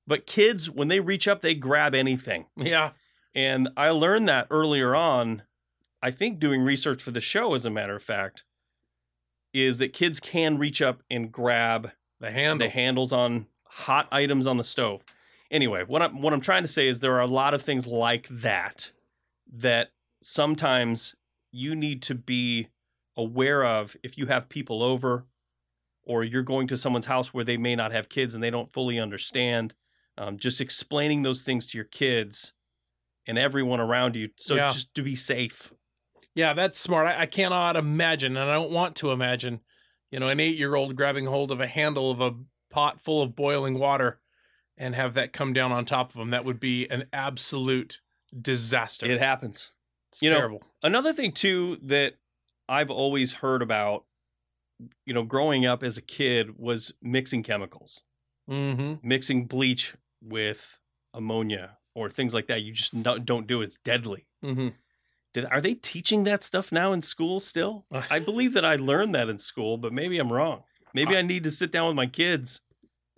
[0.06, 2.92] but kids when they reach up they grab anything Yeah.
[3.36, 5.44] and i learned that earlier on
[6.02, 8.44] i think doing research for the show as a matter of fact
[9.54, 12.68] is that kids can reach up and grab The handle.
[12.68, 15.04] the handles on hot items on the stove.
[15.50, 17.88] Anyway, what I'm what I'm trying to say is there are a lot of things
[17.88, 18.92] like that
[19.52, 19.90] that
[20.22, 21.16] sometimes
[21.52, 22.68] you need to be
[23.16, 25.26] aware of if you have people over
[26.04, 28.72] or you're going to someone's house where they may not have kids and they don't
[28.72, 29.76] fully understand.
[30.18, 32.54] Um, just explaining those things to your kids
[33.28, 34.70] and everyone around you, so Yeah.
[34.70, 35.74] just to be safe.
[36.34, 37.08] Yeah, that's smart.
[37.08, 39.60] I, I cannot imagine, and I don't want to imagine,
[40.10, 42.36] you know, an eight year old grabbing hold of a handle of a
[42.70, 44.18] pot full of boiling water
[44.78, 46.30] and have that come down on top of them.
[46.30, 48.00] That would be an absolute
[48.40, 49.06] disaster.
[49.06, 49.72] It happens.
[50.12, 50.64] it's you know, terrible.
[50.84, 52.14] Another thing too that
[52.70, 54.06] I've always heard about,
[55.06, 58.04] you know, growing up as a kid was mixing chemicals,
[58.50, 58.96] mm-hmm.
[59.08, 60.80] mixing bleach with
[61.14, 62.62] ammonia or things like that.
[62.62, 63.66] You just don't, don't do it.
[63.66, 64.28] It's deadly.
[64.44, 64.70] Mm-hmm.
[65.34, 67.86] Did, are they teaching that stuff now in school still?
[68.10, 70.64] I believe that I learned that in school, but maybe I'm wrong.
[70.94, 72.62] Maybe I need to sit down with my kids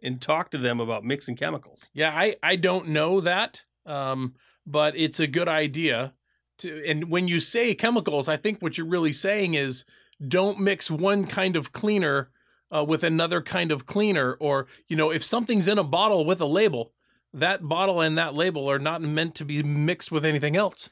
[0.02, 1.90] and talk to them about mixing chemicals.
[1.94, 4.36] Yeah, I, I don't know that, um,
[4.70, 6.14] but it's a good idea.
[6.60, 9.86] To, and when you say chemicals, I think what you're really saying is
[10.26, 12.30] don't mix one kind of cleaner
[12.74, 14.34] uh, with another kind of cleaner.
[14.40, 16.92] Or, you know, if something's in a bottle with a label,
[17.34, 20.90] that bottle and that label are not meant to be mixed with anything else.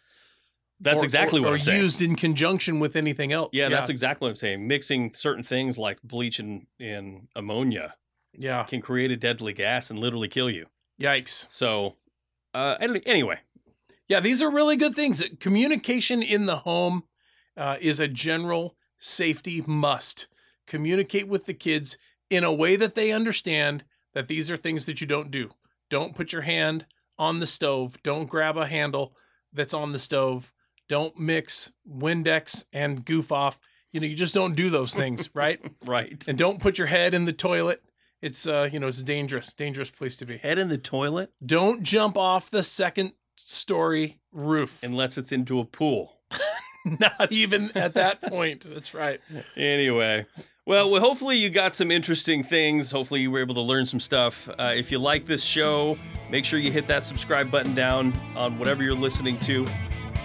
[0.79, 1.81] That's Or- exactly or, what or I'm saying.
[1.81, 3.49] used in conjunction with anything else.
[3.53, 4.67] yeah, that's exactly what I'm saying.
[4.67, 7.95] Mixing certain things like bleach and, and ammonia
[8.33, 8.63] yeah.
[8.63, 10.67] can create a deadly gas and literally kill you.
[11.01, 11.47] Yikes.
[11.49, 11.95] So,
[12.53, 13.39] uh, anyway,
[14.07, 15.23] Yeah, these are really good things.
[15.39, 17.03] Communication in the home
[17.57, 20.27] uh, is a general safety must.
[20.65, 21.97] Communicate with the kids
[22.29, 23.83] in a way that they understand
[24.13, 25.51] that these are things that you don't do.
[25.89, 26.85] Don't put your hand
[27.17, 27.97] on the stove.
[28.03, 29.15] Don't grab a handle
[29.53, 30.53] that's on the stove.
[30.87, 33.59] Don't mix Windex and goof off.
[33.91, 35.59] You know, you just don't do those things, right?
[35.85, 36.27] right.
[36.27, 37.81] And don't put your head in the toilet.
[38.21, 40.37] It's uh, you know, it's dangerous, dangerous place to be.
[40.37, 44.81] Head in the toilet Don't jump off the second story roof.
[44.83, 46.13] unless it's into a pool.
[46.99, 48.65] Not even at that point.
[48.69, 49.19] That's right.
[49.55, 50.25] Anyway,
[50.65, 52.91] well, well, hopefully you got some interesting things.
[52.91, 54.47] Hopefully you were able to learn some stuff.
[54.49, 55.97] Uh, if you like this show,
[56.29, 59.65] make sure you hit that subscribe button down on whatever you're listening to.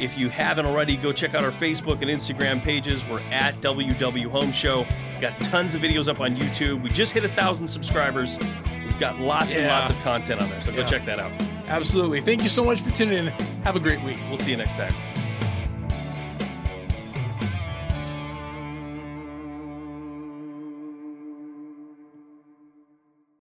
[0.00, 3.04] If you haven't already, go check out our Facebook and Instagram pages.
[3.06, 4.86] We're at WW Home Show.
[5.12, 6.82] We've got tons of videos up on YouTube.
[6.82, 8.38] We just hit a thousand subscribers.
[8.84, 10.84] We've got lots and lots of content on there, so go Yeah.
[10.86, 11.32] check that out.
[11.72, 12.20] Absolutely.
[12.20, 13.26] Thank you so much for tuning in.
[13.64, 14.18] Have a great week.
[14.28, 14.92] We'll see you next time.